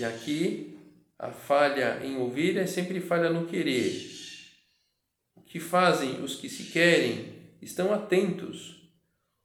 E 0.00 0.04
aqui 0.04 0.78
a 1.18 1.30
falha 1.30 2.04
em 2.04 2.16
ouvir 2.16 2.56
é 2.56 2.66
sempre 2.66 3.00
falha 3.00 3.30
no 3.30 3.46
querer. 3.46 4.10
O 5.36 5.42
que 5.42 5.60
fazem 5.60 6.22
os 6.22 6.34
que 6.34 6.48
se 6.48 6.72
querem 6.72 7.34
estão 7.62 7.92
atentos 7.92 8.80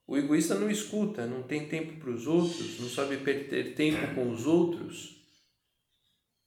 o 0.06 0.16
egoísta 0.16 0.54
não 0.54 0.70
escuta, 0.70 1.26
não 1.26 1.42
tem 1.42 1.66
tempo 1.66 1.98
para 1.98 2.10
os 2.10 2.28
outros, 2.28 2.78
não 2.78 2.88
sabe 2.88 3.16
perder 3.16 3.74
tempo 3.74 4.14
com 4.14 4.30
os 4.30 4.46
outros. 4.46 5.16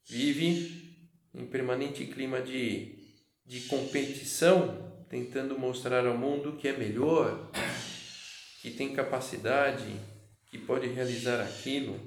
Vive 0.07 0.97
em 1.35 1.45
permanente 1.45 2.05
clima 2.05 2.41
de, 2.41 2.95
de 3.45 3.61
competição, 3.61 5.03
tentando 5.09 5.59
mostrar 5.59 6.07
ao 6.07 6.17
mundo 6.17 6.55
que 6.55 6.69
é 6.69 6.77
melhor, 6.77 7.51
que 8.61 8.71
tem 8.71 8.93
capacidade, 8.93 9.93
que 10.49 10.57
pode 10.57 10.87
realizar 10.87 11.41
aquilo. 11.41 11.99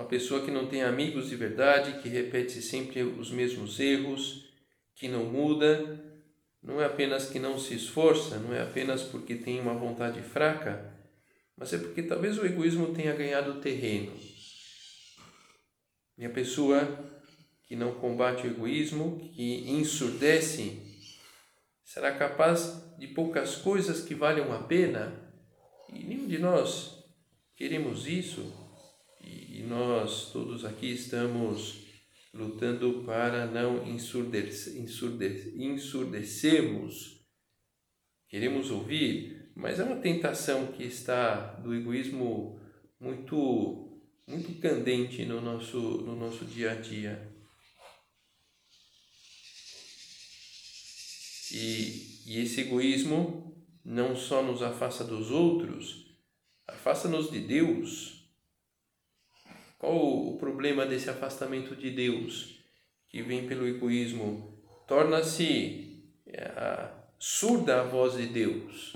Uma 0.00 0.08
pessoa 0.08 0.42
que 0.42 0.50
não 0.50 0.66
tem 0.66 0.82
amigos 0.82 1.28
de 1.28 1.36
verdade, 1.36 2.00
que 2.00 2.08
repete 2.08 2.62
sempre 2.62 3.02
os 3.02 3.30
mesmos 3.30 3.78
erros, 3.78 4.50
que 4.94 5.06
não 5.06 5.26
muda, 5.26 6.02
não 6.62 6.80
é 6.80 6.86
apenas 6.86 7.28
que 7.28 7.38
não 7.38 7.58
se 7.58 7.74
esforça, 7.74 8.38
não 8.38 8.54
é 8.54 8.62
apenas 8.62 9.02
porque 9.02 9.34
tem 9.34 9.60
uma 9.60 9.74
vontade 9.74 10.22
fraca, 10.22 10.90
mas 11.54 11.74
é 11.74 11.78
porque 11.78 12.02
talvez 12.02 12.38
o 12.38 12.46
egoísmo 12.46 12.94
tenha 12.94 13.12
ganhado 13.12 13.60
terreno. 13.60 14.18
E 16.16 16.24
a 16.24 16.30
pessoa 16.30 16.98
que 17.68 17.76
não 17.76 17.92
combate 17.92 18.46
o 18.46 18.50
egoísmo, 18.50 19.30
que 19.34 19.70
ensurdece, 19.70 20.80
será 21.84 22.10
capaz 22.12 22.82
de 22.98 23.06
poucas 23.08 23.56
coisas 23.56 24.00
que 24.00 24.14
valham 24.14 24.50
a 24.50 24.62
pena. 24.62 25.30
E 25.92 26.02
nenhum 26.02 26.26
de 26.26 26.38
nós 26.38 27.04
queremos 27.54 28.06
isso. 28.06 28.59
E 29.52 29.64
nós 29.64 30.30
todos 30.30 30.64
aqui 30.64 30.92
estamos 30.92 31.80
lutando 32.32 33.02
para 33.04 33.46
não 33.46 33.84
ensurdece, 33.84 34.78
ensurdece, 34.78 35.60
ensurdecermos. 35.60 37.20
Queremos 38.28 38.70
ouvir, 38.70 39.50
mas 39.56 39.80
é 39.80 39.82
uma 39.82 39.96
tentação 39.96 40.68
que 40.68 40.84
está 40.84 41.54
do 41.54 41.74
egoísmo 41.74 42.60
muito 43.00 44.00
muito 44.24 44.60
candente 44.60 45.24
no 45.24 45.40
nosso 45.40 45.78
no 45.78 46.14
nosso 46.14 46.44
dia 46.44 46.70
a 46.70 46.74
dia. 46.76 47.28
E, 51.50 52.22
e 52.24 52.40
esse 52.40 52.60
egoísmo 52.60 53.66
não 53.84 54.14
só 54.14 54.44
nos 54.44 54.62
afasta 54.62 55.02
dos 55.02 55.32
outros, 55.32 56.06
afasta-nos 56.68 57.32
de 57.32 57.40
Deus 57.40 58.19
qual 59.80 59.96
o 59.96 60.36
problema 60.36 60.84
desse 60.84 61.08
afastamento 61.08 61.74
de 61.74 61.90
Deus 61.90 62.60
que 63.08 63.22
vem 63.22 63.48
pelo 63.48 63.66
egoísmo? 63.66 64.62
Torna-se 64.86 66.04
é, 66.26 66.86
surda 67.18 67.80
a 67.80 67.84
voz 67.84 68.14
de 68.14 68.26
Deus. 68.26 68.94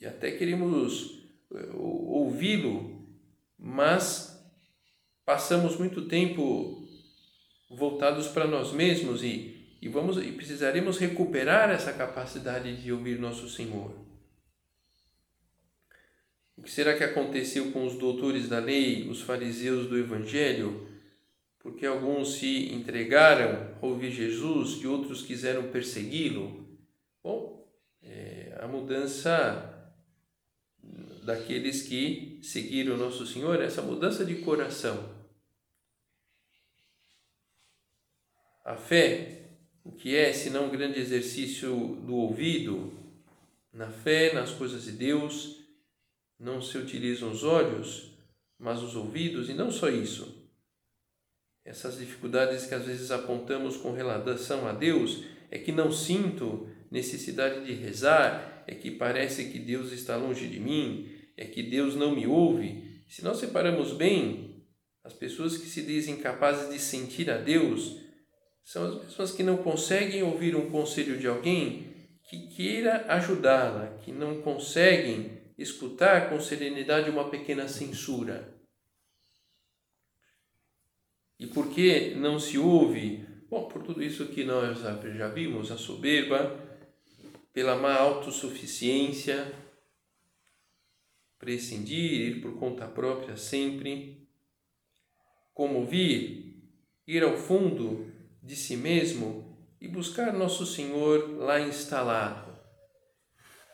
E 0.00 0.04
até 0.04 0.32
queremos 0.32 1.22
é, 1.54 1.70
ouvi-lo, 1.76 3.06
mas 3.56 4.36
passamos 5.24 5.76
muito 5.76 6.08
tempo 6.08 6.84
voltados 7.70 8.26
para 8.26 8.48
nós 8.48 8.72
mesmos 8.72 9.22
e, 9.22 9.76
e 9.80 9.88
vamos 9.88 10.16
e 10.16 10.32
precisaremos 10.32 10.98
recuperar 10.98 11.70
essa 11.70 11.92
capacidade 11.92 12.82
de 12.82 12.92
ouvir 12.92 13.16
nosso 13.16 13.48
Senhor. 13.48 14.09
O 16.60 16.62
que 16.62 16.70
será 16.70 16.94
que 16.94 17.02
aconteceu 17.02 17.72
com 17.72 17.86
os 17.86 17.96
doutores 17.96 18.46
da 18.46 18.58
lei, 18.58 19.08
os 19.08 19.22
fariseus 19.22 19.86
do 19.86 19.96
Evangelho? 19.96 20.86
Porque 21.58 21.86
alguns 21.86 22.34
se 22.34 22.70
entregaram 22.74 23.76
a 23.80 23.86
ouvir 23.86 24.10
Jesus 24.10 24.78
e 24.82 24.86
outros 24.86 25.22
quiseram 25.22 25.70
persegui-lo? 25.70 26.68
Bom, 27.24 27.66
é, 28.02 28.58
a 28.60 28.68
mudança 28.68 29.94
daqueles 31.24 31.82
que 31.82 32.38
seguiram 32.42 32.98
Nosso 32.98 33.26
Senhor, 33.26 33.62
essa 33.62 33.80
mudança 33.80 34.22
de 34.22 34.36
coração. 34.36 35.18
A 38.62 38.76
fé, 38.76 39.52
o 39.82 39.92
que 39.92 40.14
é 40.14 40.30
senão 40.34 40.66
um 40.66 40.70
grande 40.70 41.00
exercício 41.00 41.74
do 42.04 42.16
ouvido, 42.16 42.92
na 43.72 43.90
fé, 43.90 44.34
nas 44.34 44.50
coisas 44.50 44.84
de 44.84 44.92
Deus, 44.92 45.59
não 46.40 46.62
se 46.62 46.78
utilizam 46.78 47.30
os 47.30 47.44
olhos, 47.44 48.10
mas 48.58 48.82
os 48.82 48.96
ouvidos, 48.96 49.50
e 49.50 49.54
não 49.54 49.70
só 49.70 49.90
isso. 49.90 50.40
Essas 51.64 51.98
dificuldades 51.98 52.66
que 52.66 52.74
às 52.74 52.86
vezes 52.86 53.10
apontamos 53.10 53.76
com 53.76 53.92
relação 53.92 54.66
a 54.66 54.72
Deus 54.72 55.22
é 55.50 55.58
que 55.58 55.70
não 55.70 55.92
sinto 55.92 56.68
necessidade 56.90 57.64
de 57.66 57.74
rezar, 57.74 58.64
é 58.66 58.74
que 58.74 58.90
parece 58.90 59.50
que 59.50 59.58
Deus 59.58 59.92
está 59.92 60.16
longe 60.16 60.48
de 60.48 60.58
mim, 60.58 61.08
é 61.36 61.44
que 61.44 61.62
Deus 61.62 61.94
não 61.94 62.14
me 62.14 62.26
ouve. 62.26 63.02
Se 63.08 63.22
nós 63.22 63.36
separamos 63.36 63.92
bem, 63.92 64.64
as 65.04 65.12
pessoas 65.12 65.58
que 65.58 65.66
se 65.66 65.82
dizem 65.82 66.16
capazes 66.16 66.72
de 66.72 66.78
sentir 66.78 67.30
a 67.30 67.36
Deus 67.36 67.96
são 68.64 68.86
as 68.86 69.04
pessoas 69.04 69.32
que 69.32 69.42
não 69.42 69.58
conseguem 69.58 70.22
ouvir 70.22 70.54
um 70.54 70.70
conselho 70.70 71.18
de 71.18 71.26
alguém 71.26 71.90
que 72.28 72.48
queira 72.48 73.04
ajudá-la, 73.08 73.98
que 74.04 74.12
não 74.12 74.40
conseguem 74.40 75.39
escutar 75.60 76.30
com 76.30 76.40
serenidade 76.40 77.10
uma 77.10 77.28
pequena 77.28 77.68
censura. 77.68 78.58
E 81.38 81.46
por 81.46 81.68
que 81.68 82.14
não 82.14 82.40
se 82.40 82.56
ouve? 82.56 83.26
Bom, 83.48 83.68
por 83.68 83.82
tudo 83.82 84.02
isso 84.02 84.28
que 84.28 84.42
nós 84.42 84.78
já 84.78 85.28
vimos, 85.28 85.70
a 85.70 85.76
soberba, 85.76 86.58
pela 87.52 87.76
má 87.76 87.94
autossuficiência, 87.94 89.52
prescindir, 91.38 92.36
ir 92.36 92.40
por 92.40 92.58
conta 92.58 92.86
própria 92.86 93.36
sempre, 93.36 94.26
como 95.52 95.84
vir, 95.84 96.62
ir 97.06 97.22
ao 97.22 97.36
fundo 97.36 98.10
de 98.42 98.56
si 98.56 98.76
mesmo 98.76 99.58
e 99.80 99.88
buscar 99.88 100.32
Nosso 100.32 100.64
Senhor 100.64 101.36
lá 101.38 101.60
instalado 101.60 102.49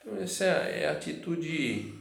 então, 0.06 0.22
essa 0.22 0.44
é 0.44 0.86
a 0.86 0.92
atitude 0.92 1.92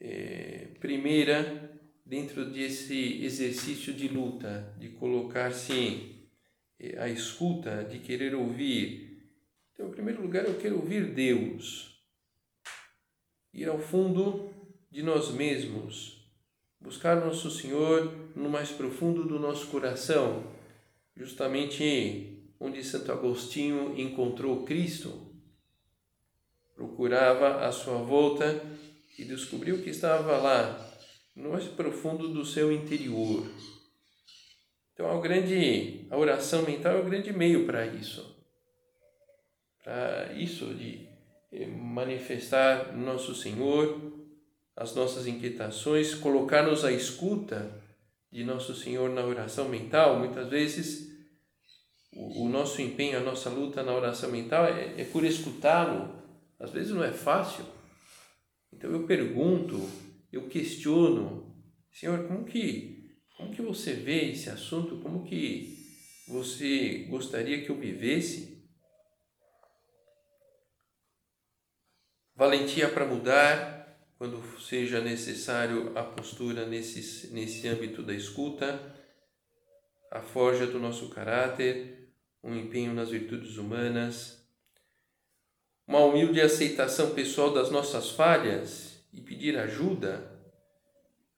é, 0.00 0.68
primeira 0.78 1.68
dentro 2.06 2.48
desse 2.48 3.20
exercício 3.24 3.92
de 3.92 4.06
luta, 4.06 4.72
de 4.78 4.90
colocar-se 4.90 6.28
é, 6.78 6.96
à 7.00 7.08
escuta, 7.08 7.82
de 7.82 7.98
querer 7.98 8.32
ouvir. 8.36 9.34
Então, 9.72 9.88
em 9.88 9.90
primeiro 9.90 10.22
lugar, 10.22 10.44
eu 10.44 10.56
quero 10.56 10.76
ouvir 10.76 11.12
Deus, 11.12 12.00
ir 13.52 13.68
ao 13.68 13.80
fundo 13.80 14.54
de 14.88 15.02
nós 15.02 15.32
mesmos, 15.32 16.30
buscar 16.80 17.16
Nosso 17.16 17.50
Senhor 17.50 18.36
no 18.36 18.48
mais 18.48 18.70
profundo 18.70 19.24
do 19.24 19.36
nosso 19.40 19.66
coração, 19.66 20.46
justamente 21.16 22.54
onde 22.60 22.84
Santo 22.84 23.10
Agostinho 23.10 23.98
encontrou 23.98 24.64
Cristo 24.64 25.27
procurava 26.78 27.66
a 27.66 27.72
sua 27.72 27.98
volta 27.98 28.62
e 29.18 29.24
descobriu 29.24 29.82
que 29.82 29.90
estava 29.90 30.36
lá, 30.36 30.88
no 31.34 31.50
mais 31.50 31.64
profundo 31.64 32.28
do 32.28 32.44
seu 32.44 32.70
interior. 32.70 33.44
Então, 34.94 35.10
a, 35.10 35.20
grande, 35.20 36.06
a 36.08 36.16
oração 36.16 36.62
mental 36.62 36.94
é 36.94 37.00
o 37.00 37.04
grande 37.04 37.32
meio 37.32 37.66
para 37.66 37.84
isso. 37.84 38.36
Para 39.82 40.32
isso 40.34 40.72
de 40.74 41.08
eh, 41.52 41.66
manifestar 41.66 42.96
nosso 42.96 43.34
Senhor, 43.34 44.00
as 44.76 44.94
nossas 44.94 45.26
inquietações, 45.26 46.14
colocar-nos 46.14 46.84
à 46.84 46.92
escuta 46.92 47.72
de 48.30 48.44
nosso 48.44 48.72
Senhor 48.72 49.10
na 49.10 49.24
oração 49.24 49.68
mental. 49.68 50.16
Muitas 50.16 50.48
vezes, 50.48 51.08
o, 52.12 52.44
o 52.44 52.48
nosso 52.48 52.80
empenho, 52.80 53.18
a 53.18 53.22
nossa 53.22 53.50
luta 53.50 53.82
na 53.82 53.92
oração 53.92 54.30
mental 54.30 54.64
é, 54.66 55.00
é 55.00 55.04
por 55.04 55.24
escutá-lo 55.24 56.18
às 56.58 56.70
vezes 56.70 56.92
não 56.92 57.04
é 57.04 57.12
fácil. 57.12 57.64
Então 58.72 58.90
eu 58.90 59.06
pergunto, 59.06 59.76
eu 60.32 60.48
questiono, 60.48 61.56
Senhor, 61.92 62.26
como 62.26 62.44
que, 62.44 63.16
como 63.36 63.52
que 63.52 63.62
você 63.62 63.94
vê 63.94 64.30
esse 64.30 64.50
assunto? 64.50 65.00
Como 65.00 65.24
que 65.24 65.76
você 66.28 67.06
gostaria 67.08 67.64
que 67.64 67.70
eu 67.70 67.78
vivesse? 67.78 68.58
Valentia 72.34 72.88
para 72.88 73.06
mudar 73.06 73.78
quando 74.16 74.42
seja 74.60 75.00
necessário 75.00 75.96
a 75.96 76.02
postura 76.02 76.66
nesse, 76.66 77.32
nesse 77.32 77.66
âmbito 77.68 78.02
da 78.02 78.12
escuta, 78.12 78.94
a 80.10 80.20
forja 80.20 80.66
do 80.66 80.78
nosso 80.78 81.08
caráter, 81.10 82.12
um 82.42 82.54
empenho 82.54 82.92
nas 82.94 83.10
virtudes 83.10 83.56
humanas, 83.56 84.37
uma 85.88 86.04
humilde 86.04 86.38
aceitação 86.38 87.14
pessoal 87.14 87.50
das 87.50 87.70
nossas 87.70 88.10
falhas 88.10 89.02
e 89.10 89.22
pedir 89.22 89.56
ajuda 89.56 90.38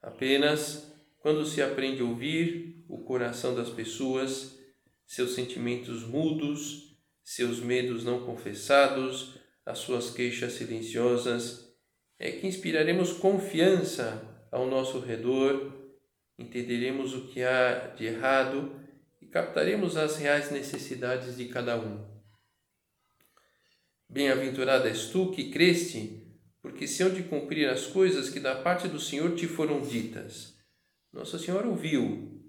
apenas 0.03 0.93
quando 1.21 1.47
se 1.47 1.63
aprende 1.63 2.03
a 2.03 2.05
ouvir 2.05 2.85
o 2.89 2.99
coração 2.99 3.55
das 3.55 3.71
pessoas, 3.71 4.59
seus 5.07 5.35
sentimentos 5.37 6.03
mudos, 6.03 6.97
seus 7.23 7.61
medos 7.61 8.03
não 8.03 8.27
confessados, 8.27 9.39
as 9.65 9.79
suas 9.79 10.11
queixas 10.11 10.55
silenciosas 10.55 11.71
é 12.19 12.33
que 12.33 12.47
inspiraremos 12.47 13.13
confiança 13.13 14.21
ao 14.51 14.67
nosso 14.67 14.99
redor, 14.99 15.73
entenderemos 16.37 17.15
o 17.15 17.29
que 17.29 17.45
há 17.45 17.95
de 17.97 18.07
errado 18.07 18.75
e 19.21 19.27
captaremos 19.27 19.97
as 19.97 20.17
reais 20.17 20.51
necessidades 20.51 21.37
de 21.37 21.45
cada 21.47 21.79
um. 21.79 22.10
Bem-aventurada 24.11 24.89
és 24.89 25.07
tu 25.07 25.31
que 25.31 25.51
creste, 25.51 26.27
porque 26.61 26.87
se 26.87 27.03
hão 27.03 27.11
de 27.11 27.23
cumprir 27.23 27.69
as 27.69 27.87
coisas 27.87 28.29
que 28.29 28.41
da 28.41 28.55
parte 28.55 28.89
do 28.89 29.01
Senhor 29.01 29.35
te 29.35 29.47
foram 29.47 29.81
ditas. 29.81 30.55
Nossa 31.13 31.39
Senhora 31.39 31.69
ouviu, 31.69 32.43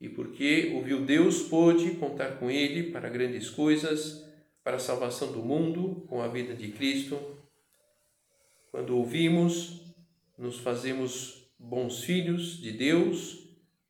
e 0.00 0.08
porque 0.08 0.72
ouviu 0.74 1.06
Deus, 1.06 1.42
pôde 1.42 1.92
contar 1.92 2.38
com 2.38 2.50
Ele 2.50 2.90
para 2.90 3.08
grandes 3.08 3.48
coisas, 3.48 4.24
para 4.62 4.76
a 4.76 4.80
salvação 4.80 5.32
do 5.32 5.38
mundo, 5.38 6.04
com 6.08 6.20
a 6.20 6.28
vida 6.28 6.54
de 6.54 6.68
Cristo 6.72 7.38
quando 8.70 8.96
ouvimos, 8.96 9.80
nos 10.36 10.58
fazemos 10.58 11.50
bons 11.58 12.04
filhos 12.04 12.60
de 12.60 12.70
Deus, 12.70 13.48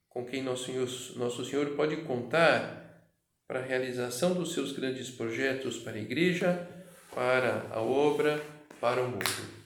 com 0.08 0.24
quem 0.24 0.42
nosso 0.42 0.66
Senhor, 0.66 0.88
nosso 1.16 1.44
Senhor 1.44 1.76
pode 1.76 1.96
contar 1.98 3.12
para 3.46 3.60
a 3.60 3.62
realização 3.62 4.34
dos 4.34 4.52
seus 4.52 4.72
grandes 4.72 5.10
projetos 5.10 5.78
para 5.78 5.96
a 5.96 6.00
igreja, 6.00 6.66
para 7.14 7.66
a 7.70 7.80
obra, 7.80 8.44
para 8.80 9.02
o 9.02 9.08
mundo. 9.08 9.58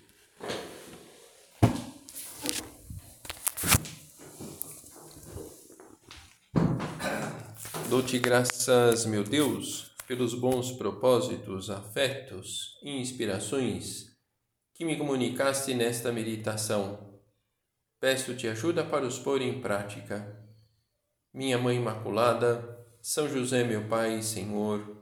Dou-te 7.89 8.19
graças, 8.19 9.05
meu 9.05 9.23
Deus, 9.23 9.95
pelos 10.07 10.33
bons 10.33 10.73
propósitos, 10.73 11.69
afetos 11.69 12.79
e 12.83 12.99
inspirações 12.99 14.07
que 14.75 14.85
me 14.85 14.97
comunicaste 14.97 15.75
nesta 15.75 16.11
meditação. 16.11 17.21
Peço-te 18.01 18.49
ajuda 18.49 18.83
para 18.83 19.07
os 19.07 19.19
pôr 19.19 19.43
em 19.43 19.61
prática. 19.61 20.43
Minha 21.35 21.59
Mãe 21.59 21.77
Imaculada, 21.77 22.83
São 23.01 23.29
José, 23.29 23.63
meu 23.63 23.87
Pai 23.89 24.19
e 24.19 24.23
Senhor, 24.23 25.02